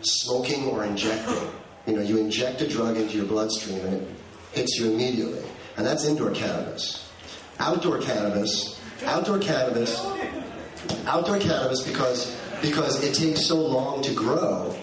[0.00, 1.48] smoking or injecting.
[1.86, 4.08] You know, you inject a drug into your bloodstream and it
[4.52, 5.44] hits you immediately.
[5.76, 7.08] And that's indoor cannabis.
[7.58, 10.04] Outdoor cannabis, outdoor cannabis,
[11.06, 14.74] outdoor cannabis because because it takes so long to grow,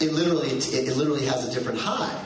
[0.00, 2.25] it literally it, it literally has a different high.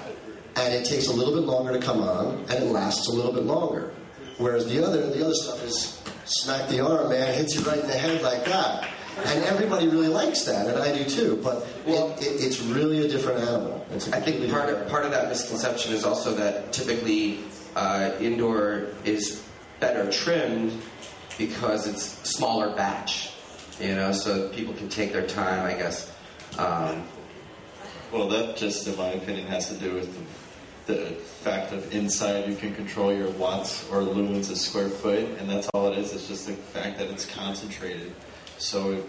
[0.57, 3.32] And it takes a little bit longer to come on and it lasts a little
[3.32, 3.92] bit longer.
[4.38, 7.86] Whereas the other the other stuff is smack the arm, man, hits you right in
[7.86, 8.88] the head like that.
[9.26, 11.40] And everybody really likes that, and I do too.
[11.42, 13.84] But Well- it, it, it's really a different animal.
[13.90, 17.40] A I think part of, part of that misconception is also that typically
[17.76, 19.42] uh, indoor is
[19.78, 20.72] better trimmed
[21.36, 23.32] because it's smaller batch,
[23.80, 26.11] you know, so people can take their time, I guess.
[26.57, 27.03] Um,
[28.12, 30.12] Well, that just, in my opinion, has to do with
[30.86, 35.24] the, the fact of inside you can control your watts or lumens a square foot,
[35.38, 36.12] and that's all it is.
[36.12, 38.12] It's just the fact that it's concentrated.
[38.58, 39.04] So it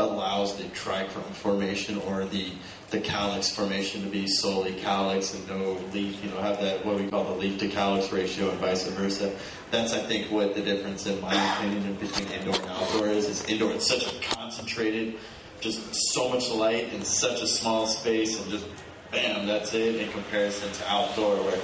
[0.00, 2.52] allows the trichome formation or the
[2.90, 6.22] the calyx formation to be solely calyx and no leaf.
[6.24, 9.32] You know, have that what we call the leaf to calyx ratio and vice versa.
[9.70, 13.28] That's I think what the difference in my opinion between indoor and outdoor is.
[13.28, 15.18] Is indoor it's such a concentrated
[15.60, 15.80] just
[16.12, 18.66] so much light in such a small space and just
[19.10, 21.58] bam, that's it in comparison to outdoor where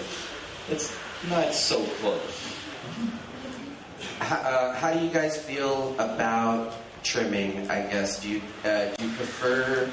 [0.70, 0.94] it's
[1.30, 2.54] not so close.
[4.20, 7.70] h- uh, how do you guys feel about trimming?
[7.70, 9.88] I guess do you uh, do you prefer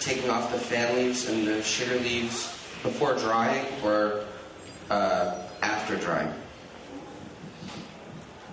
[0.00, 2.44] taking off the fan leaves and the sugar leaves
[2.82, 4.24] before drying or
[4.90, 6.32] uh, after drying?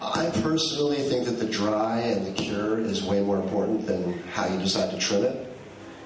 [0.01, 4.47] I personally think that the dry and the cure is way more important than how
[4.47, 5.51] you decide to trim it.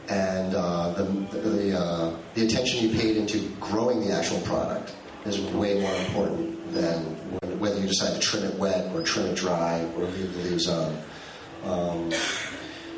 [0.09, 1.03] And uh, the,
[1.37, 6.73] the, uh, the attention you paid into growing the actual product is way more important
[6.73, 7.03] than
[7.59, 10.67] whether you decide to trim it wet or trim it dry or leave the leaves
[10.67, 11.01] on.
[11.63, 12.09] Um,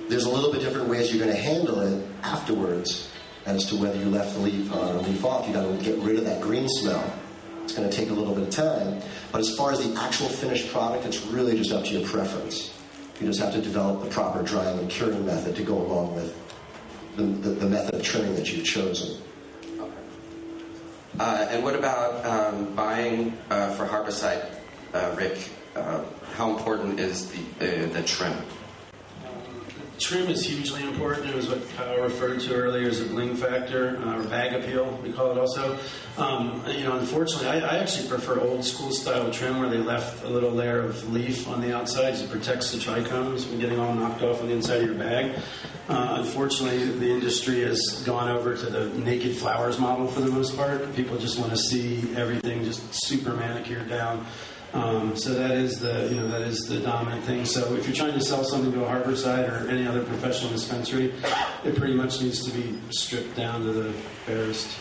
[0.07, 3.09] there's a little bit different ways you're going to handle it afterwards
[3.45, 5.47] as to whether you left the leaf on or leaf off.
[5.47, 7.03] You got to get rid of that green smell.
[7.71, 9.01] It's going to take a little bit of time.
[9.31, 12.77] But as far as the actual finished product, it's really just up to your preference.
[13.21, 16.35] You just have to develop the proper drying and curing method to go along with
[17.15, 19.21] the, the, the method of trimming that you've chosen.
[21.17, 24.53] Uh, and what about um, buying uh, for Harborside,
[24.93, 25.49] uh, Rick?
[25.73, 26.03] Uh,
[26.35, 28.33] how important is the, the trim?
[30.01, 31.29] Trim is hugely important.
[31.29, 34.99] It was what Kyle referred to earlier as a bling factor uh, or bag appeal,
[35.03, 35.77] we call it also.
[36.17, 40.23] Um, you know, unfortunately, I, I actually prefer old school style trim where they left
[40.23, 43.79] a little layer of leaf on the outside so it protects the trichomes from getting
[43.79, 45.39] all knocked off on the inside of your bag.
[45.87, 50.57] Uh, unfortunately, the industry has gone over to the naked flowers model for the most
[50.57, 50.95] part.
[50.95, 54.25] People just want to see everything just super manicured down.
[54.73, 57.43] Um, so that is the you know that is the dominant thing.
[57.45, 61.13] So if you're trying to sell something to a Harborside or any other professional dispensary,
[61.65, 63.93] it pretty much needs to be stripped down to the
[64.25, 64.77] barest.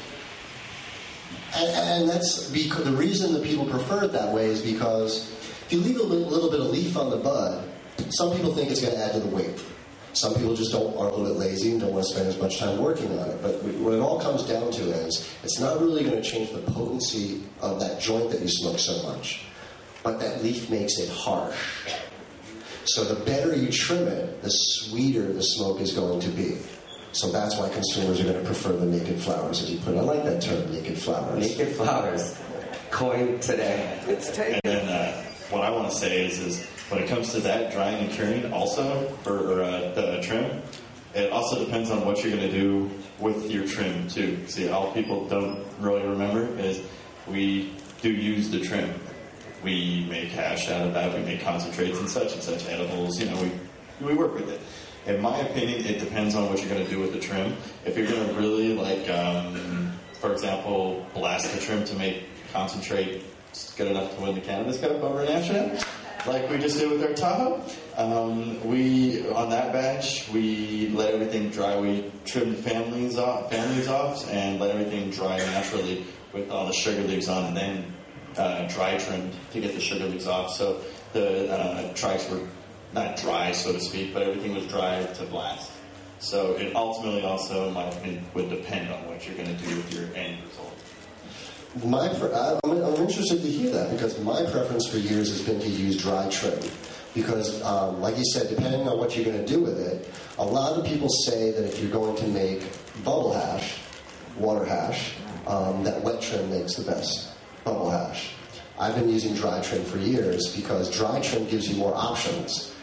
[1.55, 5.33] And, and that's because the reason that people prefer it that way is because
[5.67, 7.69] if you leave a little, little bit of leaf on the bud,
[8.11, 9.63] some people think it's going to add to the weight.
[10.13, 12.39] Some people just don't are a little bit lazy and don't want to spend as
[12.39, 13.43] much time working on it.
[13.43, 16.59] But what it all comes down to is it's not really going to change the
[16.59, 19.45] potency of that joint that you smoke so much,
[20.03, 21.57] but that leaf makes it harsh.
[22.85, 26.59] So the better you trim it, the sweeter the smoke is going to be.
[27.13, 29.95] So that's why consumers are going to prefer the naked flowers, as you put.
[29.95, 29.99] it.
[29.99, 31.41] I like that term, naked flowers.
[31.41, 32.41] Naked flowers,
[32.91, 34.01] coined today.
[34.07, 34.61] It's taken.
[34.65, 37.73] And then uh, what I want to say is, is when it comes to that
[37.73, 40.63] drying and curing, also for or, uh, the trim,
[41.15, 44.47] it also depends on what you're going to do with your trim too.
[44.47, 46.81] See, all people don't really remember is
[47.27, 47.73] we
[48.03, 48.95] do use the trim.
[49.63, 51.15] We make hash out of that.
[51.15, 53.21] We make concentrates and such and such edibles.
[53.21, 53.51] You know, we
[54.07, 54.61] we work with it.
[55.07, 57.57] In my opinion, it depends on what you're going to do with the trim.
[57.85, 63.25] If you're going to really like, um, for example, blast the trim to make concentrate
[63.77, 65.79] good enough to win the cannabis cup over Amsterdam,
[66.27, 67.63] like we just did with our Tahoe.
[67.97, 71.79] Um, we on that batch we let everything dry.
[71.79, 76.67] We trimmed fan leaves off, fan leaves off, and let everything dry naturally with all
[76.67, 77.95] the sugar leaves on, and then
[78.37, 80.53] uh, dry trimmed to get the sugar leaves off.
[80.53, 80.81] So
[81.13, 82.47] the uh, were
[82.93, 85.71] not dry, so to speak, but everything was dry to blast.
[86.19, 89.77] So it ultimately also, in my opinion, would depend on what you're going to do
[89.77, 90.77] with your end result.
[91.85, 92.09] My,
[92.65, 95.97] I'm, I'm interested to hear that because my preference for years has been to use
[96.03, 96.59] dry trim.
[97.15, 100.45] Because, um, like you said, depending on what you're going to do with it, a
[100.45, 102.63] lot of people say that if you're going to make
[103.05, 103.79] bubble hash,
[104.37, 105.15] water hash,
[105.47, 107.30] um, that wet trim makes the best
[107.65, 108.33] bubble hash.
[108.79, 112.75] I've been using dry trim for years because dry trim gives you more options.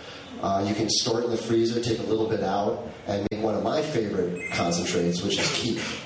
[0.41, 3.41] Uh, you can store it in the freezer, take a little bit out, and make
[3.41, 6.05] one of my favorite concentrates, which is keef.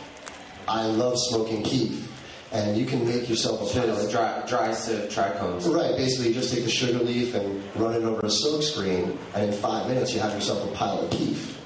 [0.67, 2.07] I love smoking keef.
[2.53, 4.11] And you can make yourself a So it's pellet.
[4.11, 5.73] dry, dry to trichomes.
[5.73, 9.17] Right, basically you just take the sugar leaf and run it over a silk screen,
[9.35, 11.60] and in five minutes you have yourself a pile of keef.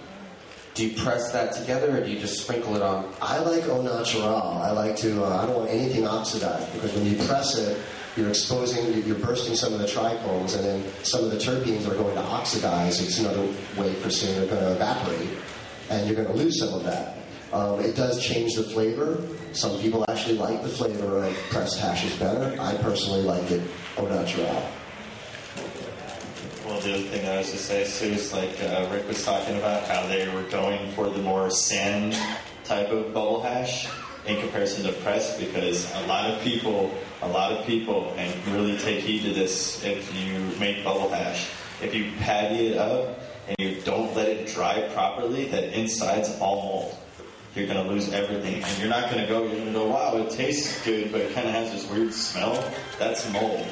[0.76, 3.10] Do you press that together, or do you just sprinkle it on?
[3.22, 4.26] I like au natural.
[4.28, 7.78] I like to, uh, I don't want anything oxidized, because when you press it,
[8.18, 11.88] you're exposing, you- you're bursting some of the trichomes, and then some of the terpenes
[11.90, 13.02] are going to oxidize.
[13.02, 13.48] It's another
[13.78, 15.30] way for saying they're going to evaporate,
[15.90, 17.20] and you're going to lose some of that.
[17.54, 19.18] Um, it does change the flavor.
[19.54, 22.54] Some people actually like the flavor of pressed hashes better.
[22.60, 23.62] I personally like it
[23.98, 24.62] au natural.
[26.76, 29.56] Well, the other thing I was to say, Sue, is like uh, Rick was talking
[29.56, 32.18] about how they were going for the more sand
[32.66, 33.88] type of bubble hash
[34.26, 38.78] in comparison to press because a lot of people, a lot of people, and really
[38.78, 41.50] take heed to this if you make bubble hash,
[41.82, 46.62] if you patty it up and you don't let it dry properly, that inside's all
[46.62, 46.98] mold.
[47.56, 49.44] You're to lose everything, and you're not to go.
[49.44, 52.62] You're to go, "Wow, it tastes good, but it kind of has this weird smell."
[53.00, 53.66] That's mold.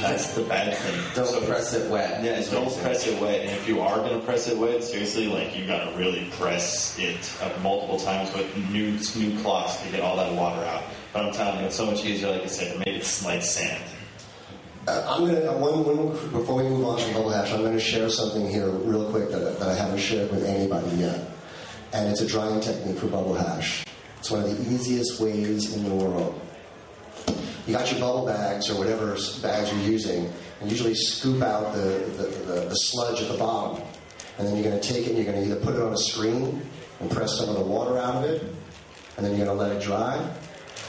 [0.00, 1.00] That's the bad thing.
[1.14, 2.22] Don't So- press it wet.
[2.24, 3.40] yeah, don't press it wet.
[3.42, 6.26] And if you are going to press it wet, seriously, like you got to really
[6.38, 10.82] press it uh, multiple times with new new cloths to get all that water out.
[11.12, 13.42] But I'm telling you, it's so much easier, like I said, to make it like
[13.42, 13.82] sand.
[14.86, 17.72] Uh, I'm gonna uh, one, one, before we move on to bubble hash, I'm going
[17.72, 21.20] to share something here real quick that, that I haven't shared with anybody yet,
[21.94, 23.84] and it's a drying technique for bubble hash.
[24.18, 26.38] It's one of the easiest ways in the world.
[27.66, 31.80] You got your bubble bags or whatever bags you're using, and usually scoop out the,
[32.16, 33.82] the, the, the sludge at the bottom,
[34.38, 35.92] and then you're going to take it and you're going to either put it on
[35.92, 36.60] a screen
[37.00, 38.42] and press some of the water out of it,
[39.16, 40.16] and then you're going to let it dry.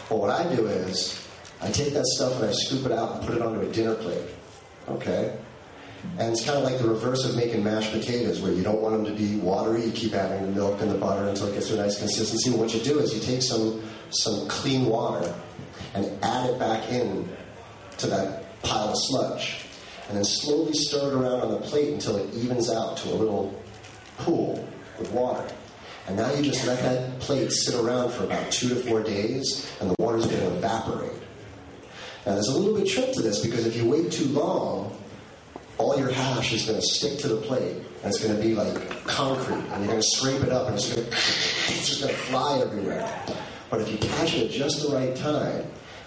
[0.09, 1.25] Well, what I do is
[1.61, 3.95] I take that stuff and I scoop it out and put it onto a dinner
[3.95, 4.29] plate.
[4.87, 5.35] Okay?
[6.19, 8.95] And it's kind of like the reverse of making mashed potatoes, where you don't want
[8.95, 9.85] them to be watery.
[9.85, 12.51] You keep adding the milk and the butter until it gets a nice consistency.
[12.51, 15.33] What you do is you take some some clean water
[15.95, 17.27] and add it back in
[17.97, 19.65] to that pile of sludge,
[20.07, 23.15] and then slowly stir it around on the plate until it evens out to a
[23.15, 23.59] little
[24.17, 24.67] pool
[24.99, 25.47] with water.
[26.07, 29.71] And now you just let that plate sit around for about two to four days,
[29.79, 31.11] and the water's going to evaporate.
[32.25, 34.95] Now, there's a little bit trick to this because if you wait too long,
[35.77, 38.53] all your hash is going to stick to the plate, and it's going to be
[38.53, 42.01] like concrete, and you're going to scrape it up, and it's, going to, it's just
[42.01, 43.23] going to fly everywhere.
[43.69, 45.65] But if you catch it at just the right time,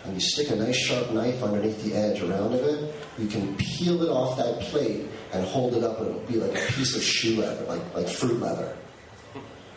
[0.08, 3.54] and you stick a nice sharp knife underneath the edge around of it, you can
[3.56, 6.96] peel it off that plate and hold it up, and it'll be like a piece
[6.96, 8.74] of shoe leather, like, like fruit leather.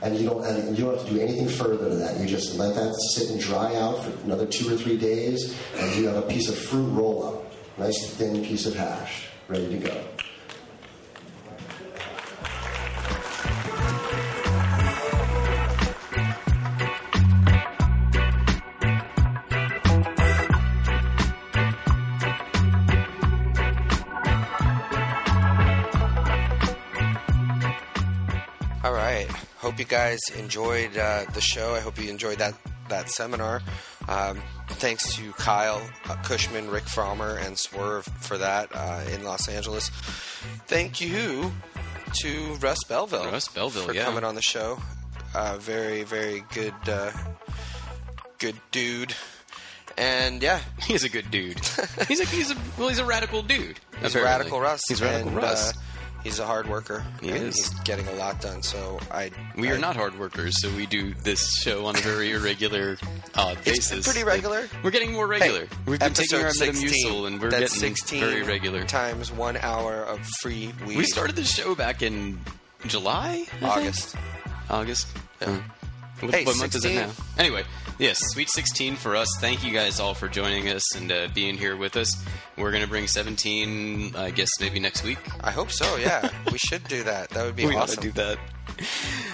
[0.02, 2.20] And you don't and you don't have to do anything further to that.
[2.20, 5.96] You just let that sit and dry out for another two or three days, and
[5.96, 9.78] you have a piece of fruit roll up, nice thin piece of hash, ready to
[9.78, 10.04] go.
[29.72, 31.74] Hope you guys enjoyed uh, the show.
[31.74, 32.54] I hope you enjoyed that
[32.90, 33.62] that seminar.
[34.10, 39.48] Um, thanks to Kyle uh, Kushman, Rick Pfrommer, and Swerve for that uh, in Los
[39.48, 39.88] Angeles.
[40.68, 41.54] Thank you
[42.16, 43.32] to Russ Belville.
[43.32, 44.04] Russ Belville, for yeah.
[44.04, 44.78] coming on the show.
[45.34, 47.12] Uh, very, very good, uh,
[48.40, 49.16] good dude.
[49.98, 51.62] And yeah, He's a good dude.
[52.10, 53.80] He's a he's a well he's a radical dude.
[54.02, 54.22] He's a apparently.
[54.24, 54.82] radical Russ.
[54.90, 55.74] He's radical and, Russ.
[56.24, 57.04] He's a hard worker.
[57.22, 57.56] He and is.
[57.56, 58.62] He's getting a lot done.
[58.62, 59.32] So I.
[59.58, 62.98] we I, are not hard workers, so we do this show on a very irregular
[63.36, 64.06] uh, It's basis.
[64.06, 64.68] pretty regular.
[64.84, 65.62] We're getting more regular.
[65.62, 66.90] Hey, We've been taking our 16.
[66.90, 68.84] Metamucil, and we're getting 16 very regular.
[68.84, 70.98] times one hour of free weed.
[70.98, 72.40] We started the show back in
[72.88, 73.64] July, I think?
[73.64, 74.16] August.
[74.70, 75.08] August.
[75.42, 75.50] Yeah.
[75.50, 75.58] Uh,
[76.22, 77.10] what, Hey, what month is it now?
[77.38, 77.64] Anyway,
[78.00, 79.28] yes, Sweet 16 for us.
[79.40, 82.14] Thank you guys all for joining us and uh, being here with us.
[82.58, 85.20] We're going to bring 17, I guess, maybe next week.
[85.44, 85.96] I hope so.
[85.98, 87.30] Yeah, we should do that.
[87.32, 88.00] That would be we awesome.
[88.00, 88.38] ought to do that.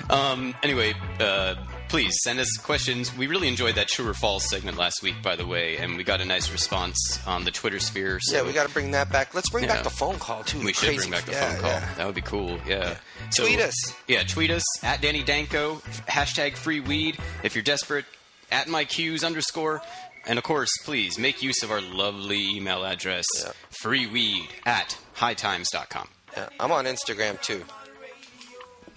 [0.09, 1.55] Um, anyway, uh,
[1.89, 3.15] please send us questions.
[3.15, 6.03] We really enjoyed that true or false segment last week, by the way, and we
[6.03, 8.19] got a nice response on the Twitter sphere.
[8.21, 9.33] So Yeah, we got to bring that back.
[9.33, 9.75] Let's bring Yeah.
[9.75, 10.59] back the phone call too.
[10.59, 11.69] we should Crazy- bring back the yeah, phone call.
[11.71, 11.93] yeah.
[11.95, 12.59] That would be cool.
[12.67, 12.97] Yeah.
[13.31, 13.93] So, Tweet us.
[14.07, 15.81] Yeah, tweet us at Danny Danko.
[16.07, 17.17] Hashtag free weed.
[17.43, 18.05] If you're desperate,
[18.51, 19.81] at my cues underscore.
[20.25, 23.51] And of course, please make use of our lovely email address, Yeah.
[23.81, 26.09] freeweed at hightimes.com.
[26.35, 27.65] Yeah, I'm on Instagram too.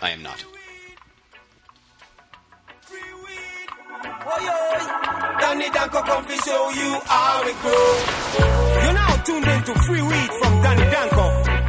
[0.03, 0.43] I am not.
[4.03, 8.85] Danny Danko come to show you how it grows.
[8.85, 11.27] You're now tuned into Free Weed from Danny Danko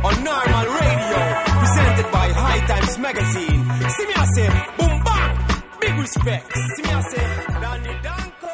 [0.08, 1.20] on NORML Radio,
[1.60, 3.66] presented by High Times Magazine.
[3.90, 6.54] See me, I say, boom bang, big respect.
[6.54, 8.48] See me, I say, Danny Danko.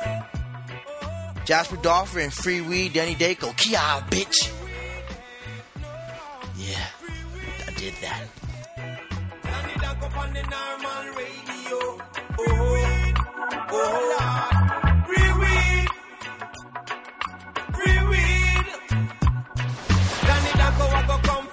[0.89, 1.33] Oh.
[1.45, 3.51] Jasper Dolphin and Free Weed, Danny Danko.
[3.53, 4.51] Kia, bitch.
[6.57, 6.87] Yeah,
[7.67, 8.23] I did that.
[9.43, 12.01] Danny Danko on the NORML Radio.
[12.39, 12.86] Oh.
[20.27, 21.46] Danny Danko, I go come.